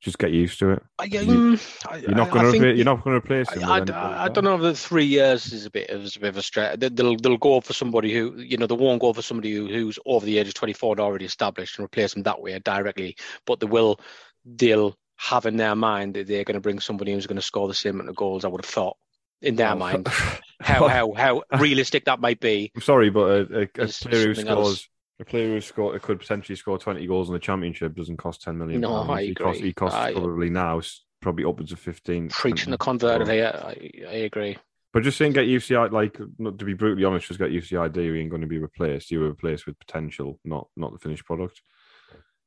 [0.00, 0.82] just get used to it.
[0.98, 1.58] Uh, you,
[1.90, 2.74] are not going to.
[2.74, 3.64] You're not going to replace him.
[3.64, 6.28] I, I, I, don't know if the three years is a bit of, a bit
[6.28, 6.80] of a stretch.
[6.80, 10.00] They'll they'll go for somebody who you know they won't go for somebody who, who's
[10.04, 13.16] over the age of 24 and already established and replace them that way directly.
[13.46, 14.00] But they will
[14.44, 17.68] they'll have in their mind that they're going to bring somebody who's going to score
[17.68, 18.44] the same amount of goals.
[18.44, 18.96] I would have thought
[19.40, 20.38] in their oh, mind oh.
[20.60, 22.70] how how how realistic that might be.
[22.74, 24.88] I'm sorry, but a, a, a player who scores else.
[25.20, 28.58] A player who score, could potentially score 20 goals in the championship doesn't cost 10
[28.58, 28.80] million.
[28.80, 29.08] No.
[29.08, 30.80] I He costs, he costs I- probably now
[31.20, 32.30] probably upwards of 15.
[32.30, 32.98] Preaching the 20.
[32.98, 33.52] converted here.
[33.54, 34.58] I, I agree.
[34.92, 38.16] But just saying, get UCI, like, not to be brutally honest, just get UCID, you
[38.16, 39.10] ain't going to be replaced.
[39.10, 41.62] You were replaced with potential, not not the finished product.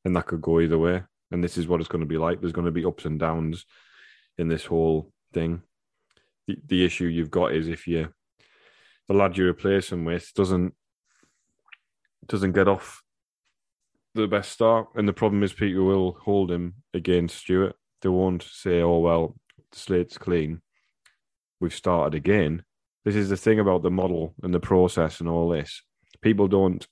[0.03, 1.03] And that could go either way.
[1.31, 2.39] And this is what it's going to be like.
[2.39, 3.65] There's going to be ups and downs
[4.37, 5.61] in this whole thing.
[6.47, 8.09] The, the issue you've got is if you,
[9.07, 10.73] the lad you replace him with doesn't
[12.27, 13.03] doesn't get off
[14.15, 17.75] the best start, and the problem is people will hold him against Stewart.
[18.01, 19.35] They won't say, "Oh well,
[19.71, 20.61] the slate's clean."
[21.59, 22.63] we've started again.
[23.03, 25.81] This is the thing about the model and the process and all this.
[26.21, 26.85] People don't.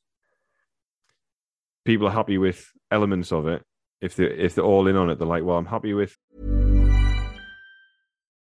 [1.86, 3.64] People are happy with elements of it.
[4.04, 6.18] If they're if they're all in on it, they're like, "Well, I'm happy with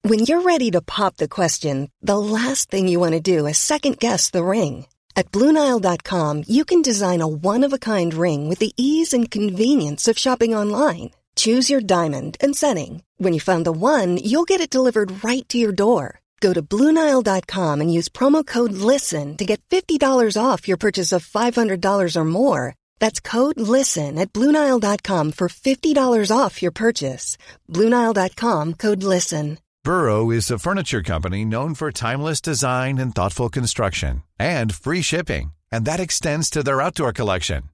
[0.10, 3.58] When you're ready to pop the question, the last thing you want to do is
[3.58, 4.86] second guess the ring.
[5.16, 9.32] At Bluenile.com, you can design a one of a kind ring with the ease and
[9.32, 11.12] convenience of shopping online.
[11.36, 13.04] Choose your diamond and setting.
[13.18, 16.20] When you find the one, you'll get it delivered right to your door.
[16.40, 21.26] Go to Bluenile.com and use promo code LISTEN to get $50 off your purchase of
[21.26, 22.76] $500 or more.
[23.00, 27.38] That's code LISTEN at Bluenile.com for $50 off your purchase.
[27.70, 29.60] Bluenile.com code LISTEN.
[29.84, 35.54] Burrow is a furniture company known for timeless design and thoughtful construction and free shipping,
[35.72, 37.70] and that extends to their outdoor collection.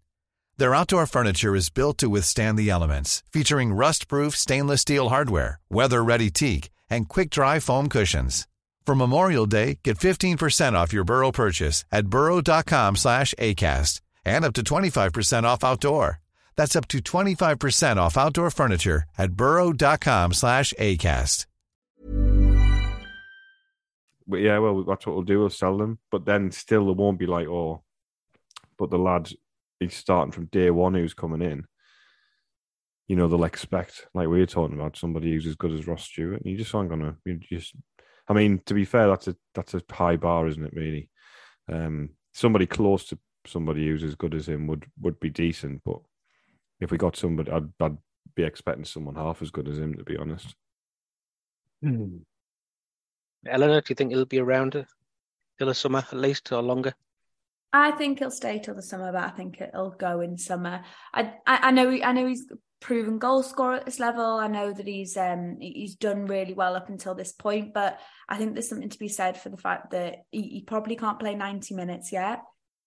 [0.57, 6.29] Their outdoor furniture is built to withstand the elements, featuring rust-proof stainless steel hardware, weather-ready
[6.29, 8.45] teak, and quick-dry foam cushions.
[8.85, 14.53] For Memorial Day, get 15% off your Burrow purchase at burrow.com slash ACAST and up
[14.53, 16.19] to 25% off outdoor.
[16.55, 21.45] That's up to 25% off outdoor furniture at burrow.com slash ACAST.
[24.27, 25.39] But yeah, well, that's what we'll do.
[25.39, 27.83] We'll sell them, but then still, it won't be like, oh,
[28.77, 29.29] but the lad
[29.79, 31.65] he's starting from day one who's coming in.
[33.07, 36.05] You know, they'll expect, like we were talking about, somebody who's as good as Ross
[36.05, 36.41] Stewart.
[36.41, 37.17] And you just aren't gonna.
[37.25, 37.75] You just,
[38.29, 40.73] I mean, to be fair, that's a that's a high bar, isn't it?
[40.73, 41.09] Really,
[41.69, 45.81] um, somebody close to somebody who's as good as him would would be decent.
[45.85, 45.99] But
[46.79, 47.97] if we got somebody, I'd, I'd
[48.35, 50.55] be expecting someone half as good as him, to be honest.
[53.47, 54.73] Eleanor, do you think he'll be around
[55.57, 56.93] till the summer at least or longer?
[57.73, 60.83] I think he'll stay till the summer, but I think it'll go in summer.
[61.13, 62.45] I I, I know he, I know he's
[62.81, 64.25] proven goal scorer at this level.
[64.25, 68.37] I know that he's um he's done really well up until this point, but I
[68.37, 71.35] think there's something to be said for the fact that he, he probably can't play
[71.35, 72.41] 90 minutes yet.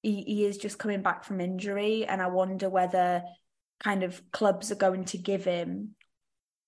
[0.05, 3.23] He he is just coming back from injury, and I wonder whether
[3.83, 5.97] kind of clubs are going to give him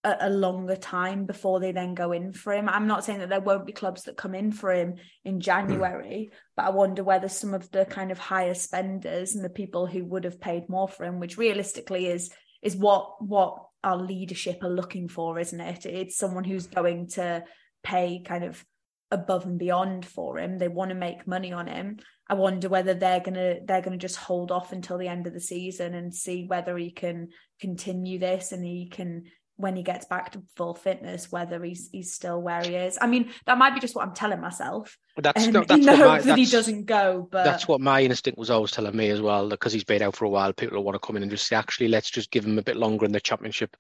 [0.03, 2.69] a, a longer time before they then go in for him.
[2.69, 6.31] I'm not saying that there won't be clubs that come in for him in January,
[6.57, 10.05] but I wonder whether some of the kind of higher spenders and the people who
[10.05, 12.31] would have paid more for him, which realistically is
[12.63, 15.85] is what what our leadership are looking for, isn't it?
[15.85, 17.45] It's someone who's going to
[17.83, 18.65] pay kind of
[19.11, 20.59] above and beyond for him.
[20.59, 21.99] They want to make money on him.
[22.29, 25.41] I wonder whether they're gonna they're gonna just hold off until the end of the
[25.41, 27.29] season and see whether he can
[27.61, 29.25] continue this and he can
[29.57, 32.99] when he gets back to full fitness, whether he's he's still where he is.
[33.01, 34.99] I mean, that might be just what I'm telling myself.
[35.17, 37.67] That's Um, no, that's in what the my, hope that he doesn't go, but That's
[37.67, 40.29] what my instinct was always telling me as well, because he's been out for a
[40.29, 40.53] while.
[40.53, 42.63] People will want to come in and just say, actually, let's just give him a
[42.63, 43.77] bit longer in the championship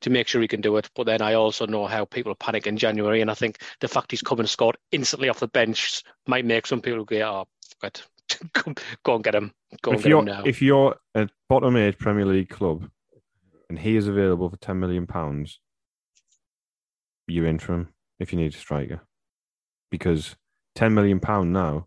[0.00, 0.88] to make sure he can do it.
[0.94, 4.10] But then I also know how people panic in January, and I think the fact
[4.10, 7.44] he's come and scored instantly off the bench might make some people go, "Oh,
[7.80, 8.02] fuck it.
[8.52, 9.52] go, go and get him.
[9.82, 12.88] Go and if get you're him now." if you're a bottom eight Premier League club
[13.68, 15.60] and he is available for ten million pounds,
[17.26, 19.00] you're in for him if you need a striker,
[19.90, 20.36] because
[20.74, 21.86] ten million pound now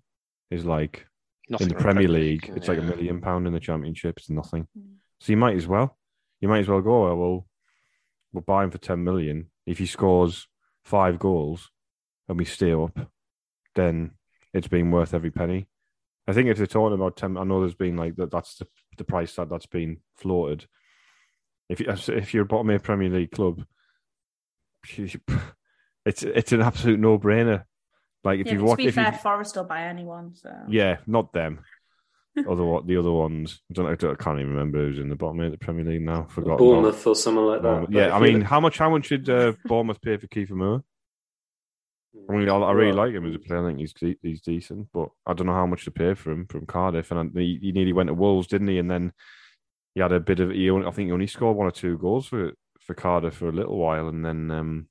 [0.50, 1.06] is like
[1.50, 4.17] Nothing in the Premier League, it's like a million pound in the Championship.
[4.17, 4.67] It's nothing.
[4.78, 4.96] Mm.
[5.20, 5.98] So you might as well,
[6.39, 7.08] you might as well go.
[7.08, 7.48] "Oh, Well,
[8.32, 9.52] we'll buy him for ten million.
[9.65, 10.48] If he scores
[10.86, 11.70] five goals
[12.30, 12.98] and we stay up,
[13.76, 14.12] then
[14.54, 15.67] it's been worth every penny.
[16.28, 18.32] I think if they're talking about ten, I know there's been like that.
[18.32, 18.67] That's the
[18.98, 20.65] the price that that's been floated.
[21.72, 23.64] If you if you're a bottom eight Premier League club,
[26.06, 27.64] it's it's an absolute no brainer.
[28.24, 30.36] Like if yeah, you but to watch, be if fair, you, Forest will buy anyone.
[30.36, 31.60] So yeah, not them.
[32.50, 33.62] other one, the other ones.
[33.70, 34.12] I don't know.
[34.12, 36.28] I can't even remember who's in the bottom of the Premier League now.
[36.30, 36.60] Forgot.
[36.60, 37.88] Bournemouth or someone like that.
[37.90, 38.78] Yeah, if I mean, how much?
[38.78, 40.84] How much should uh, Bournemouth pay for Kiefer Moore?
[42.30, 43.66] I mean, I, I really like him as a player.
[43.66, 46.46] I think he's he's decent, but I don't know how much to pay for him
[46.48, 47.12] from Cardiff.
[47.12, 48.78] And I, he, he nearly went to Wolves, didn't he?
[48.78, 49.14] And then
[49.95, 50.51] he had a bit of.
[50.51, 53.49] He only, I think he only scored one or two goals for for Cardiff for
[53.49, 54.88] a little while, and then um,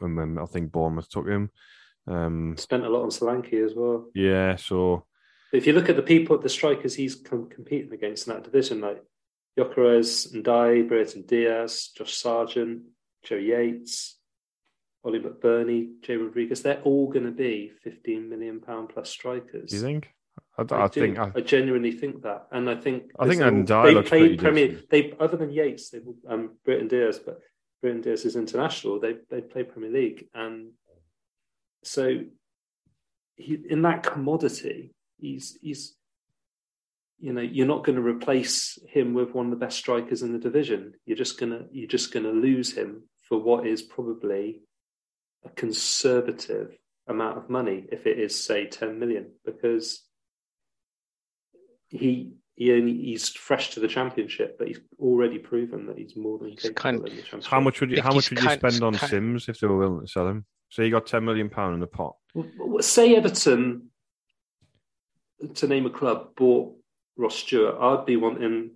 [0.00, 1.50] and then I think Bournemouth took him.
[2.06, 4.08] Um, spent a lot on Solanke as well.
[4.14, 5.06] yeah, so
[5.52, 8.80] If you look at the people, the strikers he's com- competing against in that division,
[8.80, 9.02] like
[9.58, 12.82] Gyökeres and Dye, Brereton Diaz, Josh Sargent,
[13.24, 14.18] Joe Yates,
[15.02, 19.70] Oli McBurnie, Jay Rodriguez, they're all going to be 15 million pound plus strikers.
[19.70, 20.12] Do you think?
[20.58, 24.02] I, I, I think I, I genuinely think that, and I think I think they
[24.02, 24.68] played Premier.
[24.68, 24.90] decent.
[24.90, 27.40] They other than Yates, they um Brereton Diaz, but
[27.82, 28.98] Brereton Diaz is international.
[29.00, 30.72] They they play Premier League, and
[31.82, 32.20] so
[33.36, 35.94] he in that commodity, he's he's
[37.18, 40.32] you know you're not going to replace him with one of the best strikers in
[40.32, 40.94] the division.
[41.04, 44.62] You're just gonna you're just gonna lose him for what is probably
[45.44, 46.76] a conservative
[47.08, 50.05] amount of money if it is say 10 million because
[51.88, 56.38] he he only he's fresh to the championship but he's already proven that he's more
[56.38, 58.50] than He's capable kind- in the championship how much would you how much would you
[58.50, 60.44] spend on kind- Simms if they were willing to sell him?
[60.68, 62.16] So you got ten million pound in the pot.
[62.34, 63.90] Well, well, say Everton
[65.54, 66.74] to name a club bought
[67.16, 68.70] Ross Stewart I'd be wanting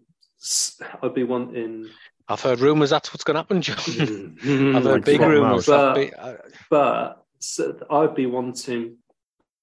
[1.03, 1.89] I'd be wanting
[2.29, 4.37] I've heard rumours that's what's going to happen, John.
[4.77, 5.67] I've heard Like big rumours.
[5.67, 5.67] Mouse.
[5.67, 6.35] that be- uh,
[6.71, 8.99] but so I'd be wanting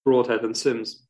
[0.03, 1.06] Broadhead and Simms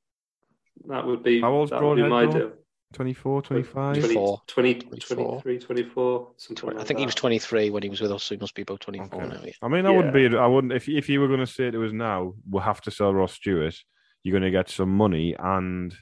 [0.88, 2.48] that would be How old's that would be Broadhead my though?
[2.50, 2.52] deal
[2.94, 3.74] 24, 25?
[4.00, 4.42] 20, 24.
[4.48, 5.42] 20, 24.
[5.42, 8.24] 23, 24, something tw- I like think he was 23 when he was with us,
[8.24, 9.28] so he must be about 24 Okay.
[9.36, 9.42] now.
[9.44, 9.52] Yeah.
[9.62, 10.28] I mean, I wouldn't be.
[10.38, 10.72] I wouldn't.
[10.72, 13.34] If if you were going to say to us now, we'll have to sell Ross
[13.34, 13.76] Stewart.
[14.24, 15.94] You're going to get some money and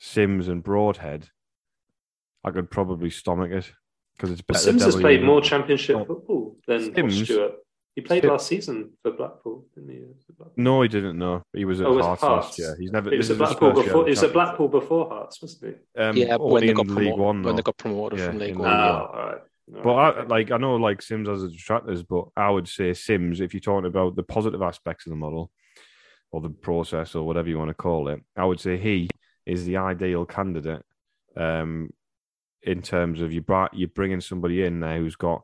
[0.00, 1.28] Simms and Broadhead.
[2.44, 3.72] I could probably stomach it
[4.16, 4.64] because it's Well, better.
[4.64, 7.52] Simms has played more championship football than Simms- Ross Stewart.
[7.98, 10.02] He played Sim- last season for Blackpool, didn't he?
[10.56, 11.18] No, he didn't.
[11.18, 12.46] No, he was at Oh, Hearts, Hearts.
[12.50, 12.76] last year.
[12.78, 13.12] He's never.
[13.12, 14.06] It was this at Blackpool before.
[14.06, 15.86] It was at Blackpool before Hearts, wasn't it?
[16.00, 18.38] Um, yeah, when they in got League promoted, One, when they got promoted Yeah, from
[18.38, 18.68] League One.
[18.70, 18.90] League yeah.
[18.92, 19.38] Oh, all right.
[19.74, 22.68] All But right, I, like I know like Simms has its detractors, but I would
[22.68, 25.50] say Simms, if you're talking about the positive aspects of the model
[26.30, 29.08] or the process or whatever you want to call it, I would say he
[29.44, 30.84] is the ideal candidate.
[31.36, 31.90] Um,
[32.62, 35.42] in terms of you brought you're bringing somebody in there who's got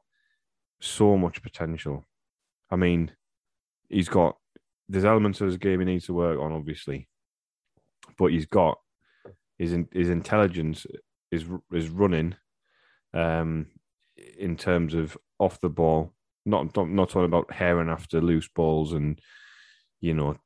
[0.80, 2.04] so much potential.
[2.70, 3.12] I mean,
[3.88, 4.36] he's got
[4.88, 7.08] there's elements of his game he needs to work on, obviously,
[8.18, 8.78] but he's got
[9.58, 10.86] his his intelligence
[11.30, 12.34] is is running
[13.12, 13.66] um,
[14.38, 16.12] in terms of off the ball.
[16.46, 19.18] Not, not talking about herring after loose balls and
[20.02, 20.36] you know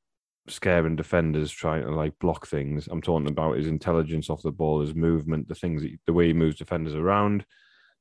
[0.46, 2.88] scaring defenders trying to like block things.
[2.88, 6.32] I'm talking about his intelligence off the ball, his movement, the things, the way he
[6.32, 7.44] moves defenders around,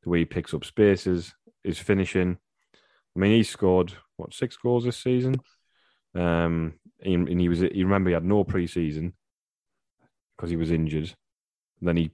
[0.03, 2.37] the way he picks up spaces, his finishing.
[3.17, 5.35] I mean, he scored what six goals this season,
[6.15, 7.61] um, and, and he was.
[7.61, 9.13] You remember he had no preseason
[10.37, 11.13] because he was injured.
[11.81, 12.11] then he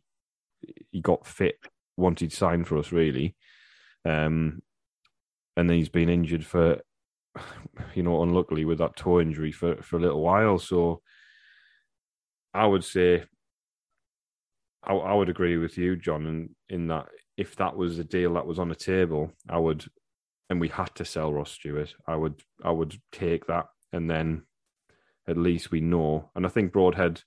[0.92, 1.58] he got fit
[1.98, 3.36] wanted signed for us, really.
[4.06, 4.62] Um,
[5.56, 6.82] and then he's been injured for,
[7.94, 10.60] you know, unluckily with that toe injury for, for a little while.
[10.60, 11.02] So
[12.54, 13.24] I would say,
[14.84, 18.34] I, I would agree with you, John, in, in that if that was a deal
[18.34, 19.86] that was on the table, I would,
[20.50, 24.44] and we had to sell Ross Stewart, I would, I would take that, and then
[25.28, 26.30] at least we know.
[26.36, 27.22] And I think Broadhead,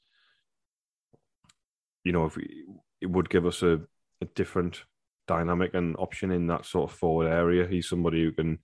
[2.04, 2.64] you know, if we,
[3.00, 3.80] it would give us a,
[4.20, 4.82] a different
[5.26, 7.66] dynamic and option in that sort of forward area.
[7.66, 8.58] He's somebody who can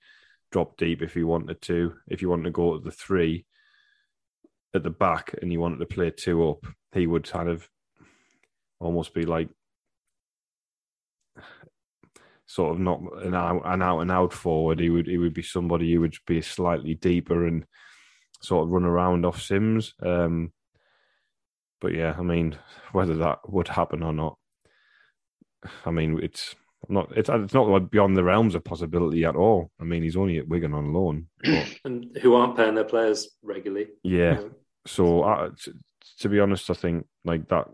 [0.51, 1.95] drop deep if he wanted to.
[2.09, 3.47] If you wanted to go to the three
[4.75, 7.69] at the back and you wanted to play two up, he would kind of
[8.81, 9.49] almost be like
[12.47, 14.81] sort of not an out an out and out forward.
[14.81, 17.65] He would he would be somebody who would be slightly deeper and
[18.41, 19.95] sort of run around off Simms.
[20.03, 20.53] Um,
[21.81, 22.59] but yeah, I mean,
[22.93, 24.39] whether that would happen or not,
[25.85, 26.55] I mean, it's
[26.89, 29.71] not it's it's not beyond the realms of possibility at all.
[29.81, 31.29] I mean, he's only at Wigan on loan.
[31.43, 33.89] But and who aren't paying their players regularly.
[34.03, 34.51] yeah, you know.
[34.87, 35.73] so uh, t-
[36.21, 37.69] to be honest, I think like that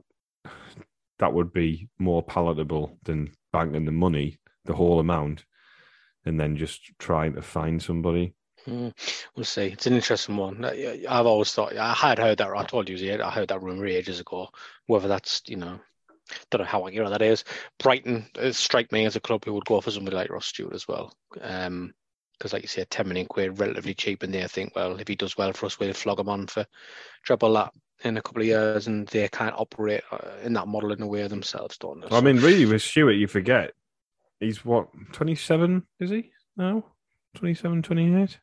[1.18, 5.44] that would be more palatable than banking the money, the whole amount,
[6.24, 8.34] and then just trying to find somebody.
[8.66, 8.92] Mm,
[9.34, 9.66] we'll see.
[9.66, 10.64] It's an interesting one.
[10.64, 12.50] I- I've always thought I had heard that.
[12.50, 14.48] I told you, I heard that rumor ages ago.
[14.86, 15.80] Whether that's you know,
[16.50, 17.44] don't know how accurate that is.
[17.78, 20.74] Brighton uh, strike me as a club who would go for somebody like Ross Stewart
[20.74, 21.12] as well.
[21.40, 21.94] Um,
[22.38, 25.16] because like you said, ten million quid, relatively cheap, and they think, well, if he
[25.16, 26.64] does well for us, we'll flog him on for
[27.24, 27.72] treble that
[28.04, 31.06] in a couple of years, and they can't operate uh, in that model in a
[31.06, 32.16] way themselves, don't they?
[32.16, 33.72] I mean, really, with Stewart, you forget
[34.40, 36.84] he's what twenty seven is he now?
[37.36, 38.40] 27, 28?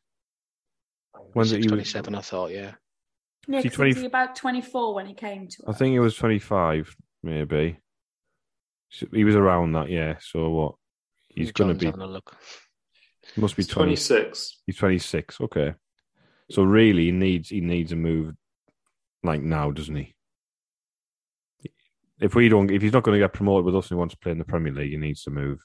[1.32, 2.74] When did he was- twenty-seven, I thought, yeah.
[3.48, 5.98] Yeah, See, 'cause 20 was he about 24 when he came to I think he
[5.98, 7.78] was 25, maybe.
[9.12, 10.16] He was around that, yeah.
[10.20, 10.74] So what?
[11.28, 12.34] He's going to be, having a look.
[13.36, 14.62] must be 20, 26.
[14.66, 15.74] He's 26, okay.
[16.50, 18.34] So really, he needs he needs a move
[19.22, 20.14] like now, doesn't he?
[22.20, 24.14] if we don't, if he's not going to get promoted with us and he wants
[24.14, 25.60] to play in the Premier League, he needs to move.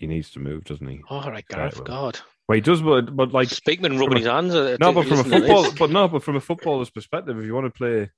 [0.00, 1.02] He needs to move, doesn't he?
[1.10, 1.76] All right, Gareth.
[1.76, 2.18] Right, God.
[2.48, 4.54] Well, he does, but but like Speakman rubbing his hands.
[4.54, 7.66] no, but from a football, but no, but from a footballer's perspective, if you want
[7.66, 8.10] to play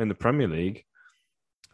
[0.00, 0.84] in the Premier League,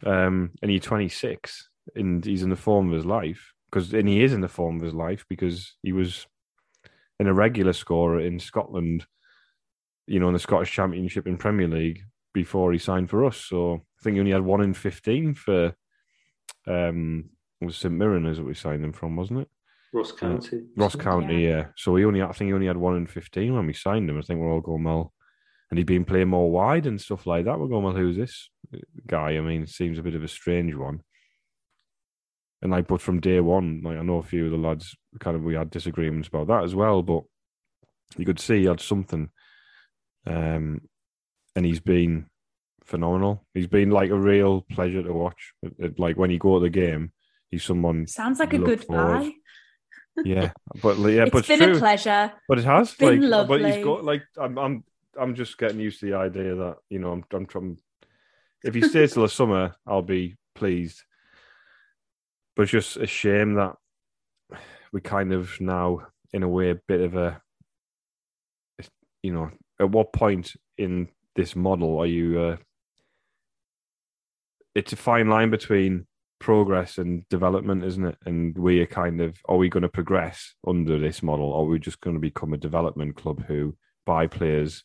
[0.05, 4.23] um, and you're 26 and he's in the form of his life, because and he
[4.23, 6.27] is in the form of his life because he was
[7.19, 9.07] an irregular scorer in Scotland,
[10.05, 12.03] you know, in the Scottish Championship and Premier League
[12.35, 13.37] before he signed for us.
[13.37, 15.75] So I think he only had one in 15 for
[16.67, 19.49] um, was St Mirren, is what we signed him from, wasn't it?
[19.95, 20.61] Ross County.
[20.75, 21.67] Ross County, yeah.
[21.77, 24.17] So he only, I think he only had one in fifteen when we signed him.
[24.17, 25.13] I think we're all going well,
[25.71, 27.59] and he'd been playing more wide and stuff like that.
[27.59, 27.95] We're going well.
[27.95, 28.49] Who's this
[29.07, 29.37] guy?
[29.37, 31.01] I mean, it seems a bit of a strange one.
[32.61, 35.35] And like, but from day one, like I know a few of the lads, kind
[35.37, 37.01] of, we had disagreements about that as well.
[37.03, 37.23] But
[38.17, 39.29] you could see he had something,
[40.25, 40.81] um,
[41.55, 42.25] and he's been
[42.83, 43.45] phenomenal.
[43.53, 45.53] He's been like a real pleasure to watch.
[45.63, 47.11] It- it- like when you go to the game,
[47.51, 48.07] he's someone.
[48.07, 49.33] Sounds like a good guy.
[50.23, 50.51] Yeah,
[50.81, 51.75] but yeah, it's but it's been true.
[51.75, 52.31] a pleasure.
[52.47, 54.83] But it has, been like, but he's got like I'm, I'm,
[55.19, 57.77] I'm just getting used to the idea that you know I'm, I'm, trying.
[58.63, 61.03] If he stays till the summer, I'll be pleased.
[62.55, 63.75] But it's just a shame that
[64.93, 67.41] we kind of now, in a way, a bit of a,
[69.21, 72.39] you know, at what point in this model are you?
[72.39, 72.57] Uh,
[74.73, 76.07] it's a fine line between
[76.39, 78.17] progress and development, isn't it?
[78.25, 81.69] And we are kind of, are we going to progress under this model, or are
[81.69, 83.75] we just going to become a development club who
[84.05, 84.83] buy players,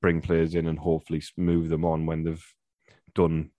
[0.00, 2.44] bring players in, and hopefully move them on when they've
[3.14, 3.50] done,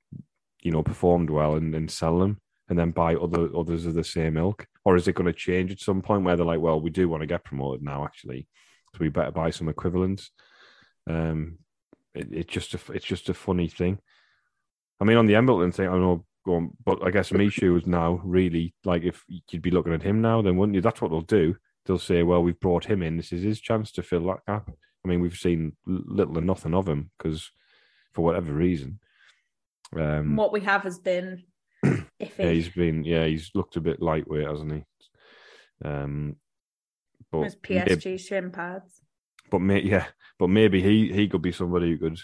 [0.61, 4.03] you know, performed well, and then sell them, and then buy other others of the
[4.03, 4.67] same ilk?
[4.83, 7.07] Or is it going to change at some point where they're like, well, we do
[7.07, 8.47] want to get promoted now, actually,
[8.93, 10.31] so we better buy some equivalents?
[11.09, 11.59] Um,
[12.13, 13.99] it, it's just a, it's just a funny thing.
[14.99, 17.87] I mean, on the Embleton thing, I know, go on, but I guess Michut is
[17.87, 20.81] now really like if you'd be looking at him now, then wouldn't you?
[20.81, 21.55] That's what they'll do.
[21.85, 23.17] They'll say, "Well, we've brought him in.
[23.17, 24.69] This is his chance to fill that gap."
[25.03, 27.51] I mean, we've seen little or nothing of him because,
[28.13, 28.99] for whatever reason,
[29.97, 31.43] um, what we have has been
[31.85, 32.05] iffy.
[32.19, 34.83] yeah, he's been yeah, he's looked a bit lightweight, hasn't he?
[35.83, 36.37] Um,
[37.31, 39.01] but may- PSG shin pads.
[39.49, 40.05] but may, yeah,
[40.39, 42.19] but maybe he he could be somebody who could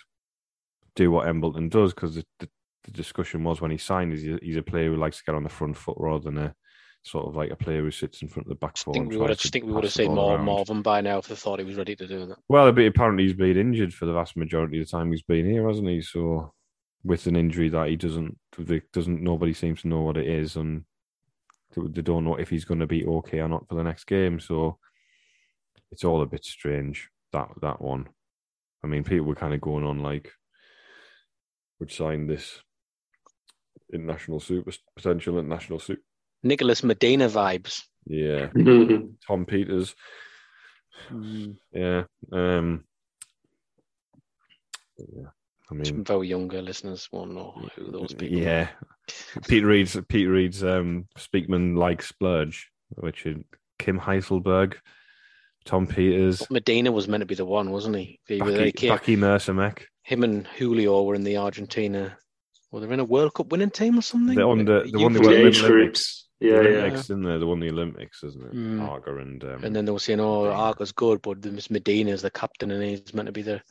[0.95, 2.49] do what Embleton does because the, the,
[2.91, 5.35] the discussion was when he signed, he's a, he's a player who likes to get
[5.35, 6.55] on the front foot rather than a
[7.03, 8.93] sort of like a player who sits in front of the back I four.
[8.93, 10.45] think we would have, think we would have seen more, around.
[10.45, 12.37] more of him by now if they thought he was ready to do that.
[12.49, 15.49] Well, but apparently he's been injured for the vast majority of the time he's been
[15.49, 16.01] here, hasn't he?
[16.01, 16.53] So
[17.03, 18.37] with an injury that he doesn't,
[18.91, 20.83] doesn't nobody seems to know what it is, and
[21.75, 24.39] they don't know if he's going to be okay or not for the next game.
[24.39, 24.77] So
[25.91, 28.07] it's all a bit strange that that one.
[28.83, 30.31] I mean, people were kind of going on like,
[31.79, 32.61] would sign this
[33.93, 36.01] international super potential international super.
[36.43, 37.81] Nicholas Medina vibes.
[38.05, 38.47] Yeah.
[39.27, 39.93] Tom Peters.
[41.73, 42.03] Yeah.
[42.31, 42.85] Um.
[44.97, 45.29] Yeah.
[45.71, 48.41] I mean, Some very younger listeners won't know who those people are.
[48.41, 48.67] Yeah.
[49.47, 53.37] Pete Reid's Pete Reid's um Speakman like splurge, which is
[53.77, 54.75] Kim Heiselberg,
[55.65, 58.19] Tom Peters, Medina was meant to be the one, wasn't he?
[58.27, 59.83] He was- Bucky, he came- Bucky Mercermek.
[60.03, 62.17] him and Julio were in the Argentina.
[62.71, 64.35] Were they're in a World Cup winning team or something?
[64.35, 65.61] They're on the- the one Youth The were age Olympics.
[65.61, 66.29] groups.
[66.39, 66.59] The Yeah, yeah.
[66.59, 68.53] Olympics, in there, the one the Olympics, isn't it?
[68.53, 68.81] Mm.
[68.87, 70.59] Arca and um, And then they were saying, "Oh, Medina.
[70.61, 73.61] Arca's good, but this Medina is the captain, and he's meant to be the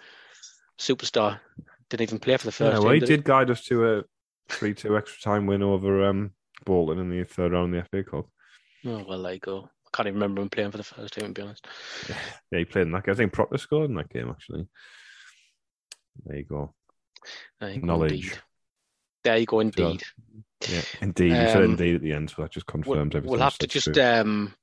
[0.78, 1.40] superstar."
[1.88, 2.92] Didn't even play for the first yeah, team.
[2.94, 4.02] he did did guide us to a
[4.50, 6.32] three-two extra time win over um
[6.66, 8.26] Bolton in the third round of the FA Cup.
[8.84, 9.70] Oh well, there you go.
[9.86, 11.28] I can't even remember him playing for the first team.
[11.28, 11.66] To be honest,
[12.52, 13.12] Yeah, he played in that game.
[13.14, 14.66] I think Proctor scored in that game actually.
[16.26, 16.74] There you go.
[17.60, 18.12] There you go, Knowledge.
[18.12, 18.38] Indeed.
[19.28, 19.60] There you go.
[19.60, 20.02] Indeed.
[20.68, 21.32] Yeah, indeed.
[21.32, 23.24] he said Um, indeed at the end, so that just We'll, everything.
[23.24, 24.02] we'll have to just true.
[24.02, 24.54] um,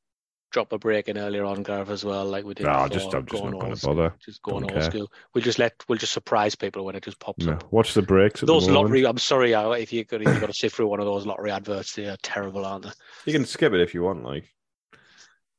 [0.51, 2.65] drop a break in earlier on, Gareth, as well, like we did.
[2.65, 4.15] Nah, before, just- I'm just going not gonna bother.
[4.25, 4.81] Just going old care.
[4.81, 5.11] school.
[5.33, 7.53] We'll just let we'll just surprise people when it just pops No.
[7.53, 7.71] up.
[7.71, 8.41] Watch the breaks.
[8.41, 9.05] Those the lottery.
[9.05, 11.25] I'm sorry, uh, if you got if you got to sit through one of those
[11.27, 12.91] lottery adverts, they are terrible, aren't they?
[13.27, 14.23] You can skip it if you want.
[14.23, 14.51] Like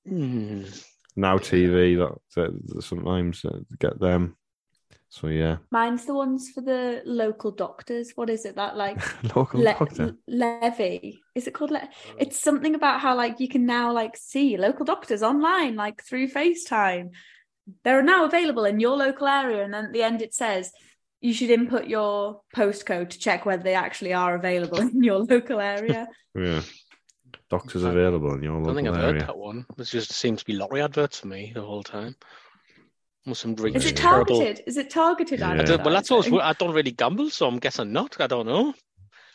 [0.09, 0.85] Mm.
[1.17, 4.37] now, TV that, that, that sometimes uh, get them.
[5.09, 8.13] So yeah, Mine's the ones for the local doctors.
[8.17, 8.99] What is it that like
[9.37, 10.17] local Le- doctor.
[10.27, 11.21] levy?
[11.35, 11.71] Is it called?
[11.71, 12.15] Le- oh.
[12.19, 16.29] it's something about how like you can now like see local doctors online, like through
[16.29, 17.11] FaceTime.
[17.85, 20.73] They're now available in your local area, and then at the end it says
[21.21, 25.61] you should input your postcode to check whether they actually are available in your local
[25.61, 26.07] area.
[26.39, 26.61] Yeah,
[27.49, 29.21] doctors available in your I don't think local I've area.
[29.21, 29.65] heard that one.
[29.79, 32.15] It just seems to be lottery adverts for me the whole time.
[33.27, 34.37] With some really Is it terrible.
[34.39, 34.65] targeted?
[34.69, 35.41] Is it targeted?
[35.41, 35.51] Yeah.
[35.51, 38.21] I don't, well, that's always, I don't really gamble, so I'm guessing not.
[38.21, 38.73] I don't know.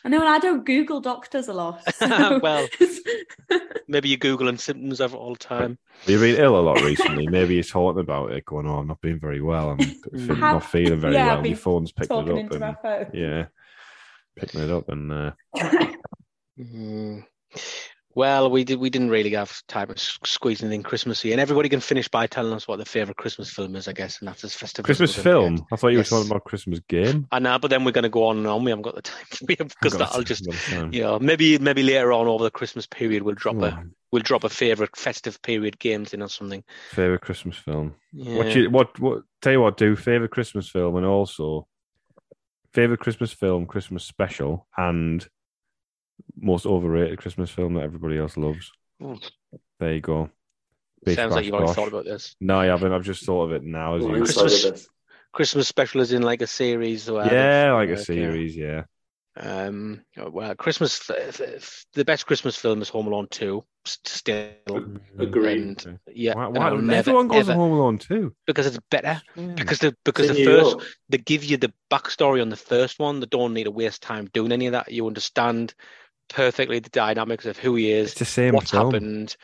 [0.04, 1.82] I know, and I don't Google doctors a lot.
[1.94, 2.66] so- Well,
[3.88, 5.78] Maybe you're googling symptoms of it all the time.
[6.06, 7.26] You've been ill a lot recently.
[7.28, 9.70] Maybe you're talking about it, going, "Oh, I'm not being very well.
[9.72, 9.94] I'm fe-
[10.28, 13.06] Have- not feeling very yeah, well." Your phone's picking talking it into up, my and
[13.12, 13.20] phone.
[13.20, 13.46] yeah,
[14.38, 15.32] picking it up, and uh,
[16.58, 17.24] Mm.
[18.14, 18.78] Well, we did.
[18.78, 22.52] We didn't really have time of squeezing in Christmassy, and everybody can finish by telling
[22.52, 24.84] us what their favorite Christmas film is, I guess, and that's as festive.
[24.84, 25.64] Christmas film.
[25.72, 26.10] I thought you Yes.
[26.10, 27.26] were talking about Christmas game.
[27.32, 28.64] I know, but then we're going to go on and on.
[28.64, 30.46] We haven't got the time because that'll just,
[30.90, 33.88] you know, maybe maybe later on over the Christmas period we'll drop a Hmm.
[34.10, 36.62] we'll drop a favorite festive period games in or something.
[36.90, 37.94] Favorite Christmas film.
[38.12, 38.36] Yeah.
[38.36, 39.22] What you what what?
[39.40, 41.66] Tell you what, do favorite Christmas film, and also
[42.74, 45.26] favorite Christmas film, Christmas special, and
[46.38, 48.70] most overrated Christmas film that everybody else loves.
[49.02, 49.18] Ooh,
[49.80, 50.30] There you go.
[51.04, 51.76] Bish, Sounds like you've already bosh.
[51.76, 52.36] thought about this.
[52.40, 52.92] No, I haven't.
[52.92, 53.96] I've just thought of it now.
[53.96, 54.20] As Well, you...
[54.22, 54.88] inside of Christmas-
[55.32, 57.08] Christmas special is in like a series.
[57.08, 58.56] Or Yeah, like a series.
[58.56, 58.84] Yeah.
[59.34, 60.98] Um, well, Christmas.
[61.94, 63.64] The best Christmas film is Home Alone Two.
[63.86, 64.50] s- Still,
[65.18, 65.56] Agreed.
[65.62, 65.96] and Okay.
[66.14, 68.34] yeah, Why, and why, I'll never, everyone goes ever- to Home Alone too.
[68.46, 69.22] because it's better.
[69.34, 69.46] Yeah.
[69.54, 70.84] Because the because It's the in New first York.
[71.08, 73.20] they give you the backstory on the first one.
[73.20, 74.92] They don't need to waste time doing any of that.
[74.92, 75.74] You understand
[76.28, 78.92] perfectly the dynamics of who he is, It's the same what's film.
[78.92, 79.36] happened.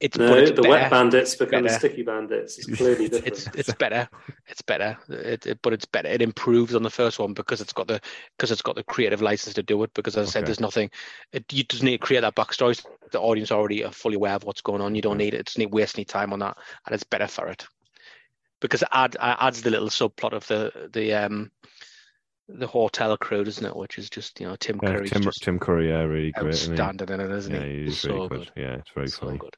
[0.00, 0.68] It's No, it's the better.
[0.70, 2.58] wet bandits become the sticky bandits.
[2.58, 3.26] It's clearly different.
[3.28, 4.08] It's it's better.
[4.48, 4.98] It's better.
[5.08, 6.08] It, it- but it's better.
[6.08, 8.00] It improves on the first one because it's got the
[8.36, 9.94] because it's got the creative license to do it.
[9.94, 10.46] Because as I said, Okay.
[10.46, 10.90] there's nothing.
[11.32, 12.84] It, you just need to create that backstory.
[13.12, 14.94] The audience already are fully aware of what's going on.
[14.96, 15.46] You don't need it.
[15.46, 16.56] Just need to waste any time on that,
[16.86, 17.64] and it's better for it
[18.60, 21.50] because it add, it adds the little subplot of the the um
[22.58, 23.74] the hotel crew, doesn't it?
[23.76, 26.54] Which is just you know Tim Yeah, Curry's Tim, just Tim Curry, yeah, really great.
[26.54, 27.84] isn't outstanding in it, isn't Yeah, he?
[27.84, 28.38] he's so really good.
[28.38, 28.50] good.
[28.56, 29.38] Yeah, it's very So funny.
[29.38, 29.56] good.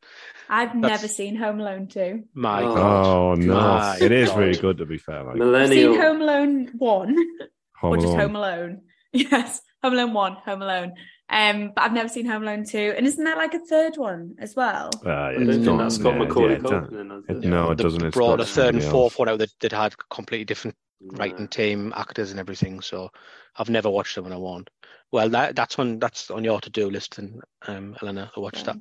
[0.49, 2.25] I've That's- never seen Home Alone 2.
[2.35, 2.75] My Oh.
[2.75, 3.07] God.
[3.07, 4.39] Oh no, My it is God.
[4.39, 5.23] really good to be fair.
[5.23, 5.93] Like I've Millennial.
[5.93, 7.17] seen Home Alone 1,
[7.81, 8.19] Home or just Alone.
[8.21, 8.81] Home Alone.
[9.13, 10.93] Yes, Home Alone 1, Home Alone.
[11.31, 12.95] Um, but I've never seen Home Alone 2.
[12.97, 14.91] And isn't that like a third one as well?
[15.07, 16.93] Uh, I it's don't think not- that's got yeah, Macaulay yeah, it Culkin
[17.29, 17.31] it.
[17.31, 18.05] it- is No, it They doesn't.
[18.05, 19.19] It's brought a third and fourth else.
[19.21, 20.77] one out that, that had completely different
[21.13, 21.19] it?
[21.19, 22.81] writing team, actors, and everything.
[22.81, 23.11] So
[23.57, 24.69] I've never watched them, and I won't.
[25.13, 28.63] Well, that that's on that's on your to do list, and um, Elena, to watch
[28.65, 28.77] that.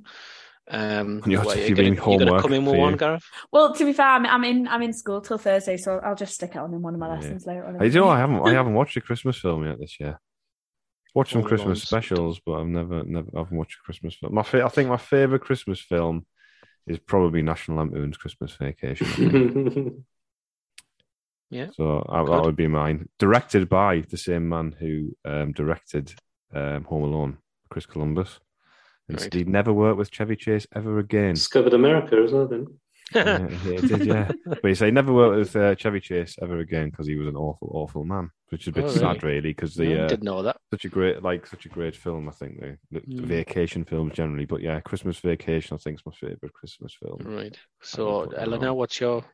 [0.71, 2.95] Um, On your what, to-do you gonna, being you gonna homework come in with one.
[2.95, 3.25] Gareth?
[3.51, 6.33] Well, to be fair, I'm, I'm in I'm in school till Thursday, so I'll just
[6.35, 7.15] stick it on in one of my Yeah.
[7.15, 7.81] lessons later on.
[7.81, 8.07] I do.
[8.07, 8.41] I haven't.
[8.47, 10.19] I haven't watched a Christmas film yet this year.
[11.13, 14.15] Watched some Home Christmas Alone's- specials, but I've never, never, I haven't watched a Christmas
[14.15, 14.33] film.
[14.33, 16.25] My, fa- I think my favorite Christmas film
[16.87, 20.03] is probably National Lampoon's Christmas Vacation.
[21.53, 21.77] I think.
[21.77, 21.85] Yeah.
[21.85, 23.09] So I, that would be mine.
[23.19, 26.13] Directed by the same man who um, directed
[26.53, 27.37] um, Home Alone,
[27.69, 28.39] Chris Columbus.
[29.09, 29.33] And Right.
[29.33, 31.33] he'd never worked with Chevy Chase ever again.
[31.33, 32.67] Discovered America as well, then.
[33.13, 34.31] yeah, he did, yeah.
[34.45, 37.27] But he said he never worked with uh, Chevy Chase ever again because he was
[37.27, 40.07] an awful, awful man, which is a bit Oh, sad, really, because the I uh,
[40.07, 40.55] didn't know that.
[40.71, 42.29] such a great, like, such a great film.
[42.29, 43.25] I think the, the Mm.
[43.27, 47.17] vacation films generally, but yeah, Christmas Vacation, I think, is my favorite Christmas film.
[47.25, 47.57] Right.
[47.81, 49.25] So, put that Eleanor, what's your?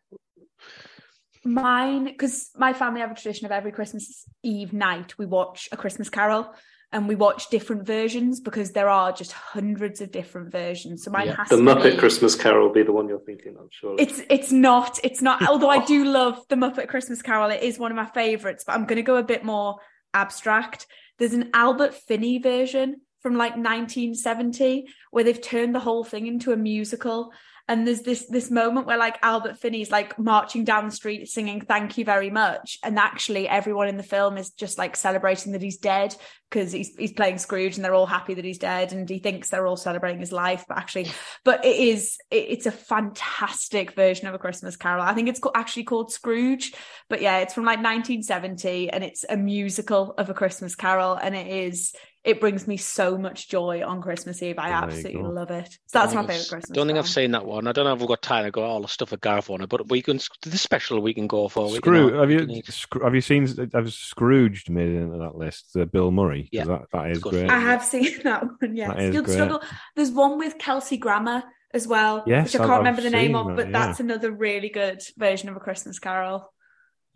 [1.44, 5.78] Mine, because my family have a tradition of every Christmas Eve night we watch a
[5.78, 6.54] Christmas Carol,
[6.92, 11.04] and we watch different versions because there are just hundreds of different versions.
[11.04, 11.36] So mine Yeah.
[11.38, 13.96] has The to Muppet be- Christmas Carol will be the one you're thinking I'm sure
[14.00, 15.42] It's it's not it's not.
[15.48, 18.64] Although I do love the Muppet Christmas Carol, it is one of my favorites.
[18.66, 19.78] But I'm going to go a bit more
[20.16, 20.88] abstract.
[21.20, 26.52] There's an Albert Finney version from like 1970 where they've turned the whole thing into
[26.54, 27.32] a musical.
[27.70, 31.62] And there's this this moment where like Albert Finney's like marching down the street singing
[31.62, 35.62] "Thank you very much," and actually everyone in the film is just like celebrating that
[35.62, 36.16] he's dead
[36.50, 39.50] because he's he's playing Scrooge and they're all happy that he's dead and he thinks
[39.50, 41.12] they're all celebrating his life, but actually
[41.46, 45.04] but it is it, it's a fantastic version of a christmas carol.
[45.04, 46.74] I think it's co- actually called scrooge
[47.08, 51.36] but yeah it's from like 1970 and it's a musical of a christmas carol and
[51.36, 51.94] it is
[52.26, 56.00] it brings me so much joy on christmas eve i There absolutely love it so
[56.00, 57.66] that's my favorite christmas Don't think I've seen that one.
[57.68, 59.62] I don't know if we've got time to go all the stuff with Gareth on
[59.62, 61.66] it, but we can the special we can go for.
[61.68, 63.70] We can Scrooge, have you can have you seen?
[63.74, 65.76] Have Scrooged made it into that list?
[65.78, 66.50] Uh, Bill Murray.
[66.52, 66.66] Yeah.
[66.66, 67.50] that, that is great.
[67.50, 69.34] i have seen that one yes That is You'll great.
[69.36, 69.62] struggle
[69.96, 71.44] there's one with kelsey grammer
[71.74, 73.72] as well Yes, which i can't I've remember the name seen of that, but yeah.
[73.86, 76.52] that's another really good version of a christmas carol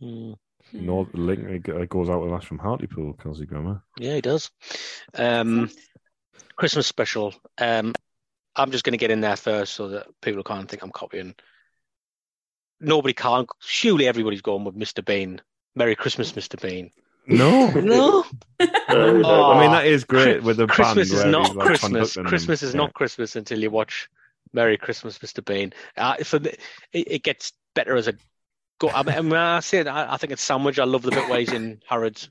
[0.02, 0.36] Mm.
[0.74, 3.82] No, the link it goes out with us from Hartlepool, Kelsey Grammer.
[4.00, 4.50] Yeah, he does.
[5.14, 5.70] Um,
[6.56, 7.34] Christmas special.
[7.60, 7.94] Um,
[8.56, 11.36] I'm just going to get in there first so that people can't think I'm copying.
[12.80, 13.46] Nobody can.
[13.60, 15.04] Surely everybody's going with Mr.
[15.06, 15.42] Bean.
[15.76, 16.62] Merry Christmas, Mr.
[16.62, 16.92] Bean.
[17.26, 18.26] No, No,
[18.60, 19.52] Oh.
[19.54, 21.92] I mean that is great with the Christmas band is not like, Christmas.
[21.92, 22.30] conducting them.
[22.30, 22.78] Christmas is Yeah.
[22.82, 24.10] not Christmas until you watch
[24.52, 25.44] Merry Christmas, Mr.
[25.44, 25.72] Bean.
[25.98, 26.52] Uh, for the,
[26.92, 28.14] it, it gets better as a
[28.88, 28.96] go.
[28.96, 30.80] I mean, when I say it, I, think it's sandwich.
[30.80, 32.30] I love the bit where he's in Harrods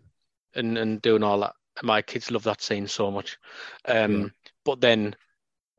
[0.54, 3.38] and, and doing all that my kids love that scene so much.
[3.86, 4.28] Um, yeah.
[4.64, 5.16] But then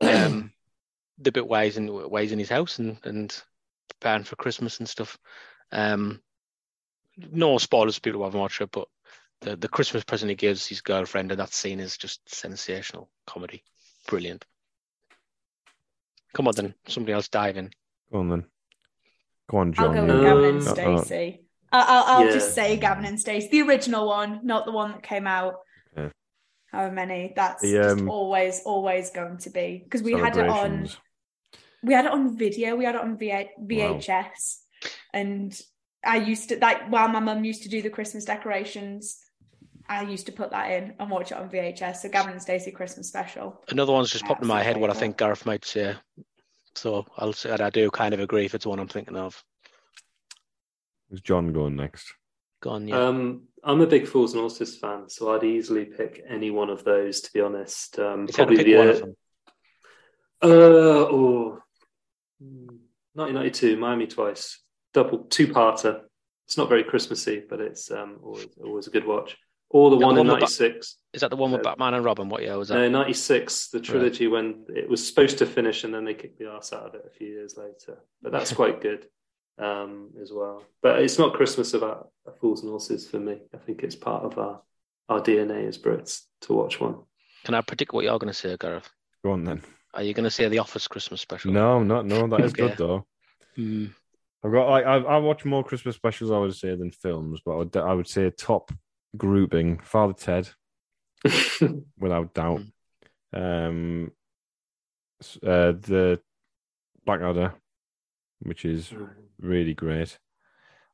[0.00, 0.52] um,
[1.18, 3.42] the bit ways in ways in his house and and
[3.88, 5.18] preparing for Christmas and stuff.
[5.70, 6.20] Um,
[7.16, 8.88] no spoilers for people who haven't watched it, but
[9.40, 13.62] the the Christmas present he gives his girlfriend and that scene is just sensational comedy,
[14.08, 14.44] brilliant.
[16.32, 17.70] Come on then, somebody else dive in.
[18.10, 18.44] Go on then.
[19.50, 19.96] Go on, John.
[19.96, 21.44] I'll go with Gavin and Stacey.
[21.72, 22.32] I'll, I'll yeah.
[22.32, 25.56] just say Gavin and Stacey, the original one, not the one that came out.
[25.96, 26.12] Okay.
[26.70, 27.32] However many.
[27.34, 30.88] That's the, um, just always, always going to be because we had it on.
[31.82, 32.76] We had it on video.
[32.76, 34.90] We had it on VHS, wow.
[35.12, 35.60] and
[36.04, 39.18] I used to like while my mum used to do the Christmas decorations.
[39.86, 41.96] I used to put that in and watch it on VHS.
[41.96, 43.62] So Gavin and Stacey Christmas special.
[43.68, 44.78] Another one's just popped in my head.
[44.78, 45.94] What I think Gareth might say.
[46.74, 49.42] So I'll say I do kind of agree if it's one I'm thinking of.
[51.10, 52.14] Is John going next?
[52.60, 52.96] Gone, yeah.
[52.96, 56.84] Um, I'm a big Fools and Horses fan, so I'd easily pick any one of
[56.84, 57.20] those.
[57.22, 59.16] To be honest, um, probably the one of them.
[60.42, 61.62] Uh, oh,
[62.38, 64.60] 1992, Miami twice,
[64.92, 66.00] double two-parter.
[66.46, 69.36] It's not very Christmassy, but it's um, always, always a good watch.
[69.74, 70.70] Or the one, the one in '96.
[70.70, 72.28] Ba- is that the one with uh, Batman and Robin?
[72.28, 72.76] What year was that?
[72.76, 74.32] No, '96, the trilogy right.
[74.32, 77.04] when it was supposed to finish, and then they kicked the ass out of it
[77.04, 77.98] a few years later.
[78.22, 79.08] But that's quite good
[79.58, 80.62] um, as well.
[80.80, 82.10] But it's not Christmas about
[82.40, 83.40] Fools and Horses for me.
[83.52, 84.60] I think it's part of our
[85.08, 86.98] our DNA as Brits to watch one.
[87.42, 88.88] Can I predict what you're going to say, Gareth?
[89.24, 89.60] Go on then.
[89.92, 91.50] Are you going to say the Office Christmas special?
[91.50, 92.28] No, not no.
[92.28, 92.68] That is okay.
[92.68, 93.06] good though.
[93.58, 93.92] Mm.
[94.44, 97.54] I've got like I, I watch more Christmas specials I would say than films, but
[97.54, 98.70] I would, I would say top
[99.16, 100.48] grouping Father Ted,
[101.98, 102.62] without doubt.
[103.34, 103.66] Mm.
[103.66, 104.12] Um,
[105.42, 106.20] uh, the
[107.04, 107.54] Blackadder,
[108.40, 108.92] which is
[109.40, 110.18] really great.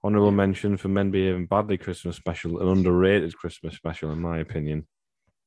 [0.02, 4.86] Honorable mention for Men Behaving Badly Christmas special, an underrated Christmas special, in my opinion.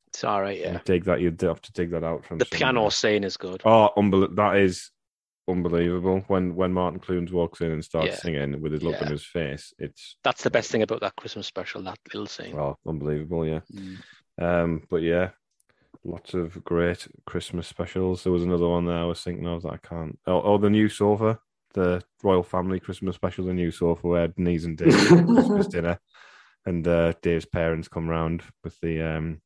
[0.08, 0.80] It's all right, yeah.
[0.86, 2.60] Dig that, you'd have to dig that out from the somewhere.
[2.60, 3.64] piano scene is good.
[3.66, 4.92] Oh, unbel- that is
[5.48, 8.16] unbelievable when when Martin Clunes walks in and starts yeah.
[8.16, 9.06] singing with his look yeah.
[9.06, 9.74] on his face.
[9.78, 11.82] It's that's the best thing about that Christmas special.
[11.84, 12.56] That little scene.
[12.58, 13.46] Oh, unbelievable!
[13.46, 13.62] Yeah.
[13.74, 13.98] Mm.
[14.42, 15.30] Um, but yeah,
[16.04, 18.24] lots of great Christmas specials.
[18.24, 20.18] There was another one there I was thinking of that I can't.
[20.26, 21.40] Oh, oh the new sofa,
[21.74, 26.00] the royal family Christmas special, the new sofa where Denise and Dave Christmas dinner,
[26.66, 29.42] and uh, Dave's parents come round with the um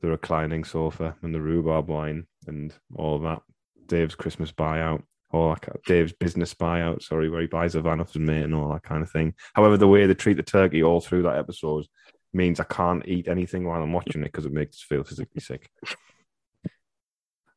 [0.00, 3.42] the reclining sofa and the rhubarb wine and all that.
[3.86, 5.02] Dave's Christmas buyout
[5.34, 8.54] or like Dave's business buyout, sorry, where he buys a van off his mate and
[8.54, 9.34] all that kind of thing.
[9.52, 11.86] However, the way they treat the turkey all through that episode
[12.32, 15.40] means I can't eat anything while I'm watching it because it makes me feel physically
[15.40, 15.68] sick.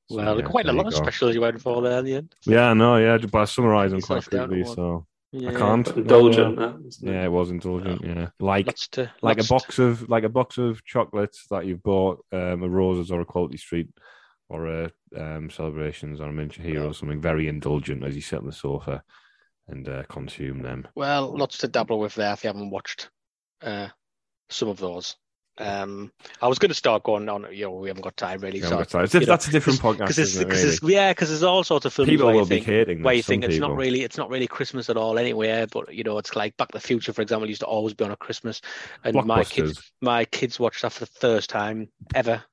[0.09, 2.33] So, well, yeah, quite a lot of specials you went for there at the end.
[2.45, 5.87] Yeah, no, yeah, but I summarise them quite quickly, so yeah, I can't.
[5.89, 8.03] Indulgent, uh, yeah, it was indulgent.
[8.03, 9.83] Yeah, like to, like a box to...
[9.83, 13.57] of like a box of chocolates that you've bought um, a Roses or a Quality
[13.57, 13.89] Street
[14.49, 18.39] or a um, celebrations or a miniature hero or something very indulgent as you sit
[18.39, 19.03] on the sofa
[19.67, 20.87] and uh, consume them.
[20.95, 23.09] Well, lots to dabble with there if you haven't watched
[23.61, 23.87] uh,
[24.49, 25.15] some of those.
[25.59, 27.47] Um, I was going to start going on.
[27.51, 28.61] You know, we haven't got time really.
[28.61, 29.07] So, time.
[29.07, 30.05] That's know, a different podcast.
[30.05, 30.93] Cause it's, really?
[30.93, 33.03] yeah, because there's all sorts of films people where will you think, be hating.
[33.03, 35.65] Where you think it's not really, it's not really Christmas at all anywhere.
[35.65, 38.05] But you know, it's like Back to the Future, for example, used to always be
[38.05, 38.61] on a Christmas,
[39.03, 42.43] and my kids, my kids watched that for the first time ever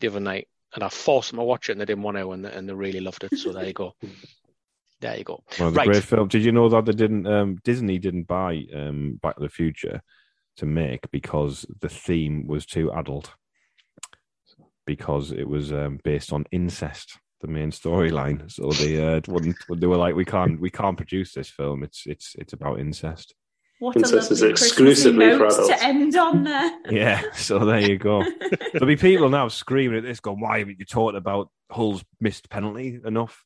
[0.00, 2.32] the other night, and I forced them to watch it, and they didn't want to,
[2.32, 3.38] and they, and they really loved it.
[3.38, 3.94] So there you go.
[5.00, 5.44] There you go.
[5.60, 5.86] Well, right.
[5.86, 6.26] great film.
[6.26, 7.24] Did you know that they didn't?
[7.24, 10.02] Um, Disney didn't buy um, Back to the Future
[10.56, 13.30] to make because the theme was too adult
[14.86, 19.86] because it was um, based on incest the main storyline so they uh, wouldn't they
[19.86, 23.34] were like we can't we can't produce this film it's it's it's about incest
[23.78, 25.68] what Princess is exclusively for adults.
[25.68, 26.78] to end on there.
[26.90, 28.24] yeah, so there you go.
[28.72, 32.50] There'll be people now screaming at this, going, "Why haven't you talked about Hull's missed
[32.50, 33.44] penalty enough?"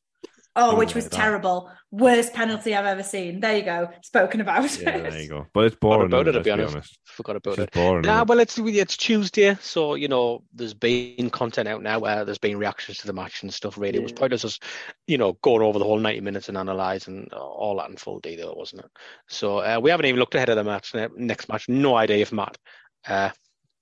[0.55, 1.71] Oh, which was terrible.
[1.89, 3.39] Worst penalty I've ever seen.
[3.39, 3.89] There you go.
[4.03, 4.63] Spoken about.
[4.79, 5.47] Yeah, there you go.
[5.51, 6.09] But it's boring.
[6.09, 6.75] Forgot about it, to be honest.
[6.75, 6.99] honest.
[7.05, 7.71] Forgot about it's it.
[7.71, 12.23] Boring, nah, well, it's it's Tuesday, so you know there's been content out now where
[12.23, 13.77] there's been reactions to the match and stuff.
[13.77, 14.01] Really, yeah.
[14.01, 14.59] it was pointless us,
[15.07, 18.53] you know, going over the whole 90 minutes and analysing all that in full detail,
[18.55, 18.91] wasn't it?
[19.27, 20.93] So uh, we haven't even looked ahead of the match.
[21.15, 22.57] Next match, no idea if Matt
[23.07, 23.29] uh,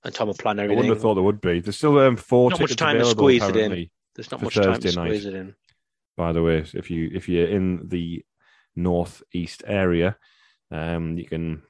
[0.04, 0.78] and Tom are planning everything.
[0.78, 1.60] I wouldn't have thought there would be.
[1.60, 3.90] There's still um, four not much time to squeeze it in.
[4.14, 5.34] There's not much time to squeeze night.
[5.34, 5.54] it in
[6.22, 6.64] by the way.
[6.72, 8.24] If you if you're in the
[8.76, 10.16] northeast area,
[10.70, 11.62] um, you can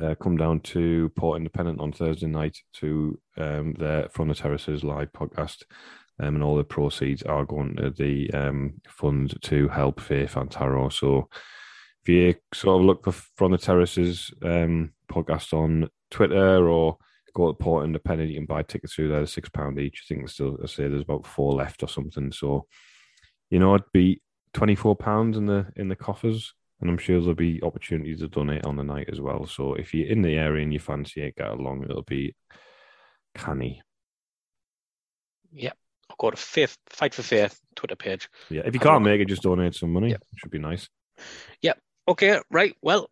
[0.00, 4.84] uh, come down to Port Independent on Thursday night to um, their From the Terraces
[4.84, 5.64] live podcast.
[6.20, 10.50] Um, and all the proceeds are going to the um, fund to help Faith and
[10.50, 10.90] Tarot.
[10.90, 11.28] So
[12.02, 16.96] if you sort of look for From the Terraces um, podcast on Twitter or
[17.34, 20.04] go to Port Independent, you can buy tickets through there, six pound each.
[20.04, 22.30] I think there's still I say there's about four left or something.
[22.30, 22.66] So,
[23.50, 24.20] you know, it'd be
[24.52, 28.28] twenty four pounds in the in the coffers, and I'm sure there'll be opportunities to
[28.28, 29.46] donate on the night as well.
[29.46, 31.84] So if you're in the area and you fancy it, get along.
[31.84, 32.34] It'll be
[33.34, 33.82] canny.
[35.52, 35.72] Yeah.
[36.10, 38.28] I'll go to Faith, Fight for Faith Twitter page.
[38.48, 40.12] Yeah, if you can't make it, just donate some money.
[40.12, 40.88] It should be nice.
[41.62, 41.78] Yep.
[42.08, 42.74] Okay, right.
[42.80, 43.10] Well,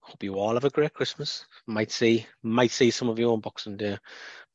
[0.00, 1.44] hope you all have a great Christmas.
[1.66, 3.98] Might see, might see some of you on Boxing Day.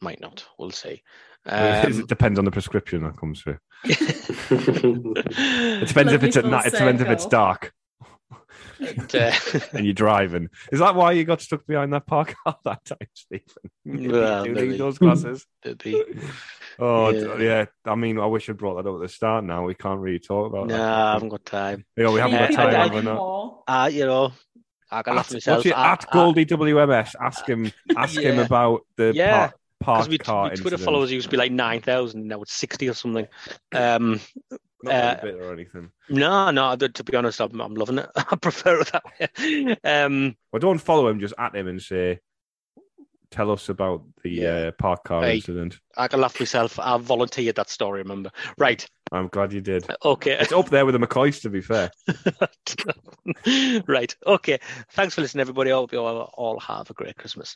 [0.02, 0.46] Might not.
[0.58, 1.04] We'll see.
[1.46, 3.58] It Um, depends on the prescription that comes through.
[3.86, 4.00] It
[4.52, 6.68] it, depends if it's at night.
[6.68, 7.38] It depends if it's circle.
[7.38, 7.74] dark
[9.14, 9.32] uh,
[9.74, 10.50] and you're driving.
[10.72, 14.12] Is that why you got stuck behind that park car that time, Stephen?
[14.12, 14.68] Well, do maybe.
[14.70, 15.46] need those glasses.
[15.64, 16.04] maybe.
[16.80, 17.38] Oh Yeah.
[17.38, 17.66] yeah.
[17.86, 19.44] I mean, I wish I brought that up at the start.
[19.44, 20.78] Now we can't really talk about that.
[20.78, 21.86] Nah, I haven't got time.
[21.96, 22.76] Yeah, we haven't Yeah, got time.
[22.76, 23.64] I- have not?
[23.68, 24.32] Uh, you know,
[24.92, 25.58] I can laugh At, myself.
[25.58, 27.16] what's it, I- at Goldie WMS?
[27.20, 27.72] Ask him.
[27.96, 30.82] Ask him about the Yeah, park, park because we, car we Twitter incident.
[30.86, 33.28] followers used to be like nine thousand, now it's sixty or something.
[33.74, 34.20] Um,
[34.84, 35.92] Not uh, a bit or anything.
[36.10, 36.76] no, no.
[36.76, 38.10] To be honest, I'm, I'm loving it.
[38.16, 39.78] I prefer it that way.
[39.84, 41.20] Um, Well, don't follow him.
[41.20, 42.20] Just at him and say,
[43.32, 44.50] "Tell us about the Yeah.
[44.68, 45.36] uh, park car Hey.
[45.36, 46.80] incident." I can laugh myself.
[46.80, 48.02] I volunteered that story.
[48.02, 48.32] Remember?
[48.58, 48.86] Right.
[49.14, 49.90] I'm glad you did.
[49.90, 50.38] Uh, okay.
[50.40, 51.92] It's up there with the McCoys, to be fair.
[53.88, 54.16] right.
[54.26, 54.60] Okay.
[54.90, 55.72] Thanks for listening, everybody.
[55.72, 57.56] I hope you all, all have a great Christmas.